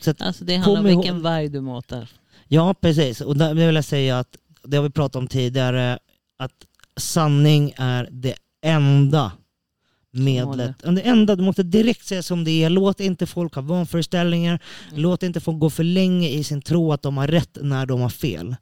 Så 0.00 0.10
att, 0.10 0.22
Alltså 0.22 0.44
det 0.44 0.56
handlar 0.56 0.80
om 0.80 0.86
ihåg- 0.86 0.96
vilken 1.02 1.22
varg 1.22 1.48
du 1.48 1.60
matar. 1.60 2.10
Ja, 2.48 2.74
precis. 2.80 3.20
Och 3.20 3.36
där 3.36 3.54
vill 3.54 3.74
jag 3.74 3.84
säga 3.84 4.18
att, 4.18 4.36
det 4.64 4.76
har 4.76 4.84
vi 4.84 4.90
pratat 4.90 5.16
om 5.16 5.26
tidigare, 5.26 5.98
att 6.36 6.52
sanning 6.96 7.72
är 7.76 8.08
det 8.12 8.34
enda 8.64 9.32
medlet. 10.10 10.78
Det 10.78 11.00
enda, 11.00 11.36
du 11.36 11.42
måste 11.42 11.62
direkt 11.62 12.06
säga 12.06 12.22
som 12.22 12.44
det 12.44 12.64
är. 12.64 12.70
Låt 12.70 13.00
inte 13.00 13.26
folk 13.26 13.54
ha 13.54 13.62
vanföreställningar. 13.62 14.62
Mm. 14.88 15.02
Låt 15.02 15.22
inte 15.22 15.40
folk 15.40 15.58
gå 15.58 15.70
för 15.70 15.84
länge 15.84 16.28
i 16.28 16.44
sin 16.44 16.62
tro 16.62 16.92
att 16.92 17.02
de 17.02 17.16
har 17.16 17.28
rätt 17.28 17.58
när 17.60 17.86
de 17.86 18.00
har 18.00 18.08
fel. 18.08 18.56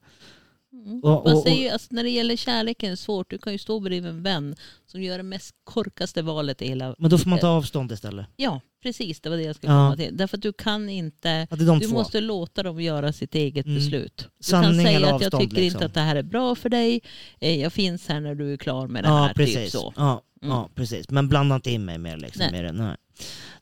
Mm. 0.87 1.01
Och- 1.05 1.27
och- 1.27 1.33
och- 1.33 1.43
säger 1.43 1.63
ju, 1.63 1.69
alltså, 1.69 1.89
när 1.91 2.03
det 2.03 2.11
gäller 2.11 2.37
kärleken 2.37 2.87
är 2.87 2.91
det 2.91 2.97
svårt. 2.97 3.31
Du 3.31 3.39
kan 3.39 3.53
ju 3.53 3.59
stå 3.59 3.81
bredvid 3.81 4.11
en 4.11 4.23
vän 4.23 4.57
som 4.87 5.03
gör 5.03 5.17
det 5.17 5.23
mest 5.23 5.55
korkaste 5.65 6.23
valet 6.23 6.63
i 6.63 6.69
hela... 6.69 6.95
Men 6.99 7.11
då 7.11 7.19
får 7.19 7.31
man 7.31 7.39
ta 7.39 7.49
avstånd 7.49 7.93
istället. 7.93 8.27
Ja, 8.37 8.61
precis. 8.83 9.21
Det 9.21 9.31
var 9.31 9.37
det 9.37 9.43
jag 9.43 9.57
skulle 9.57 9.73
Ja. 9.73 9.79
komma 9.79 9.97
till. 9.97 10.17
Därför 10.17 10.37
att 10.37 10.43
du 10.43 10.53
kan 10.53 10.89
inte... 10.89 11.47
De 11.51 11.79
Du 11.79 11.87
två. 11.87 11.95
måste 11.95 12.21
låta 12.21 12.63
dem 12.63 12.81
göra 12.81 13.13
sitt 13.13 13.35
eget 13.35 13.67
Mm. 13.67 13.79
beslut. 13.79 14.29
Du 14.39 14.45
Sanning 14.45 14.71
kan 14.75 14.85
säga 14.85 14.97
eller 14.97 15.07
att 15.07 15.11
jag 15.13 15.25
avstånd, 15.25 15.43
tycker 15.43 15.57
liksom. 15.63 15.79
inte 15.79 15.87
att 15.87 15.95
det 15.95 16.01
här 16.01 16.17
är 16.17 16.23
bra 16.23 16.55
för 16.55 16.69
dig. 16.69 17.01
Eh, 17.41 17.61
Jag 17.61 17.73
finns 17.73 18.09
här 18.09 18.21
när 18.21 18.35
du 18.35 18.53
är 18.53 18.57
klar 18.57 18.87
med 18.87 19.05
det 19.05 19.09
ja, 19.09 19.17
här. 19.25 19.35
precis. 19.35 19.55
Typ 19.57 19.71
så. 19.71 19.93
Ja, 19.97 20.23
Mm. 20.43 20.57
ja, 20.57 20.71
precis. 20.75 21.11
Men 21.11 21.29
blanda 21.29 21.55
inte 21.55 21.71
in 21.71 21.85
mig 21.85 21.99
mer 21.99 22.17
liksom. 22.17 22.47
Nej. 22.51 22.61
I 22.61 22.63
det. 22.63 22.73
Nej. 22.73 22.97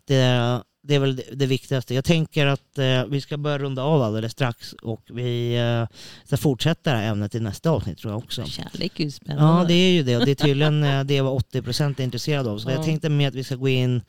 Det, 0.04 0.62
det 0.82 0.94
är 0.94 0.98
väl 0.98 1.16
det, 1.16 1.22
det 1.32 1.46
viktigaste. 1.46 1.94
Jag 1.94 2.04
tänker 2.04 2.46
att 2.46 2.78
eh, 2.78 3.04
vi 3.04 3.20
ska 3.20 3.36
börja 3.36 3.58
runda 3.58 3.82
av 3.82 4.02
alldeles 4.02 4.32
strax 4.32 4.72
och 4.72 5.02
vi 5.10 5.56
eh, 5.56 5.96
ska 6.26 6.36
fortsätta 6.36 6.92
det 6.92 6.96
här 6.98 7.10
ämnet 7.12 7.34
i 7.34 7.40
nästa 7.40 7.70
avsnitt 7.70 7.98
tror 7.98 8.12
jag 8.12 8.18
också. 8.18 8.44
Kärlek 8.44 9.00
är 9.00 9.04
ju 9.04 9.10
spännande. 9.10 9.62
Ja, 9.62 9.68
det 9.68 9.74
är 9.74 9.92
ju 9.92 10.02
det. 10.02 10.16
Och 10.16 10.24
det 10.24 10.30
är 10.30 10.34
tydligen 10.34 10.84
eh, 10.84 11.04
det 11.04 11.20
vad 11.20 11.42
80% 11.52 12.00
är 12.00 12.04
intresserade 12.04 12.50
av. 12.50 12.58
Så 12.58 12.70
Ja. 12.70 12.74
jag 12.74 12.84
tänkte 12.84 13.08
med 13.08 13.28
att 13.28 13.34
vi 13.34 13.44
ska 13.44 13.54
gå 13.56 13.68
in... 13.68 14.02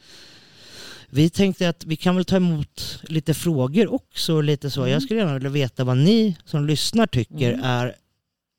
Vi 1.14 1.30
tänkte 1.30 1.70
att 1.70 1.86
vi 1.86 1.96
kan 1.96 2.16
väl 2.16 2.26
ta 2.26 2.36
emot 2.36 3.00
lite 3.04 3.34
frågor 3.34 3.94
också. 3.94 4.42
Lite 4.42 4.70
så. 4.70 4.82
Mm. 4.82 4.94
Jag 4.94 5.04
skulle 5.04 5.20
gärna 5.20 5.34
vilja 5.34 5.50
veta 5.50 5.84
vad 5.84 5.98
ni 5.98 6.36
som 6.46 6.66
lyssnar 6.66 7.08
tycker 7.08 7.54
Mm. 7.54 7.64
är... 7.66 7.96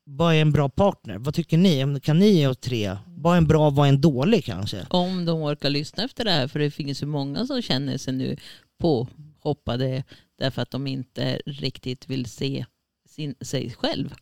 Vad 0.05 0.35
är 0.35 0.41
en 0.41 0.51
bra 0.51 0.69
partner? 0.69 1.17
Vad 1.17 1.33
tycker 1.33 1.57
ni? 1.57 1.99
Kan 2.03 2.19
ni 2.19 2.29
ge 2.29 2.47
oss 2.47 2.57
tre? 2.57 2.97
Vad 3.23 3.33
är 3.33 3.37
en 3.37 3.47
bra, 3.47 3.69
vad 3.69 3.85
är 3.87 3.89
en 3.89 4.01
dålig 4.01 4.45
kanske? 4.45 4.85
Om 4.89 5.25
de 5.25 5.41
orkar 5.41 5.69
lyssna 5.69 6.03
efter 6.03 6.25
det 6.25 6.31
här. 6.31 6.47
För 6.47 6.59
det 6.59 6.71
finns 6.71 7.03
ju 7.03 7.07
många 7.07 7.45
som 7.45 7.61
känner 7.61 7.97
sig 7.97 8.13
nu 8.13 8.37
påhoppade 8.79 10.03
därför 10.39 10.61
att 10.61 10.71
de 10.71 10.87
inte 10.87 11.41
riktigt 11.45 12.09
vill 12.09 12.25
se 12.25 12.65
sin, 13.09 13.35
sig 13.41 13.71
själv. 13.77 14.13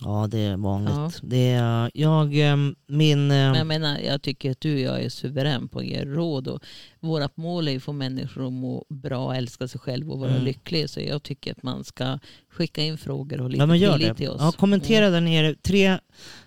Ja, 0.00 0.28
det 0.30 0.38
är 0.38 0.56
vanligt. 0.56 0.94
Ja. 0.94 1.10
Det 1.22 1.50
är, 1.50 1.90
jag, 1.94 2.38
eh, 2.50 2.56
min... 2.86 3.30
eh, 3.30 3.36
Men 3.36 3.54
jag 3.54 3.66
menar, 3.66 3.98
jag 3.98 4.22
tycker 4.22 4.50
att 4.50 4.60
du 4.60 4.74
och 4.74 4.80
jag 4.80 5.02
är 5.04 5.08
suverän 5.08 5.68
på 5.68 5.78
att 5.78 5.84
ge 5.86 6.04
råd. 6.04 6.48
Och 6.48 6.62
vårt 7.00 7.36
mål 7.36 7.68
är 7.68 7.76
att 7.76 7.82
få 7.82 7.92
människor 7.92 8.46
att 8.46 8.52
må 8.52 8.84
bra, 8.88 9.34
älska 9.34 9.68
sig 9.68 9.80
själv 9.80 10.10
och 10.10 10.18
vara 10.18 10.30
Mm. 10.30 10.44
lycklig. 10.44 10.90
Så 10.90 11.00
jag 11.00 11.22
tycker 11.22 11.52
att 11.52 11.62
man 11.62 11.84
ska 11.84 12.18
skicka 12.50 12.82
in 12.82 12.98
frågor 12.98 13.40
och 13.40 13.50
lite 13.50 13.62
Ja 13.62 13.66
men 13.66 13.78
gör 13.78 14.14
till 14.14 14.28
oss. 14.28 14.36
Ja, 14.40 14.52
kommentera 14.52 15.06
Mm. 15.06 15.12
där 15.12 15.30
nere. 15.30 15.54
Tre, 15.54 15.98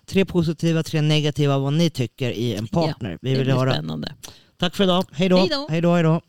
tre 0.05 0.25
positiva, 0.25 0.83
tre 0.83 1.01
negativa 1.01 1.57
vad 1.57 1.73
ni 1.73 1.89
tycker 1.89 2.31
i 2.31 2.55
en 2.55 2.67
partner. 2.67 3.17
Vi 3.21 3.29
Det 3.29 3.35
vill 3.37 3.45
blir 3.45 3.55
höra. 3.55 3.73
spännande. 3.73 4.13
Tack 4.57 4.75
för 4.75 4.83
idag. 4.83 5.05
Hej 5.11 5.29
då. 5.29 5.37
Hej 5.37 5.49
då. 5.49 5.67
Hej 5.69 5.81
då, 5.81 5.93
hej 5.93 6.03
då. 6.03 6.21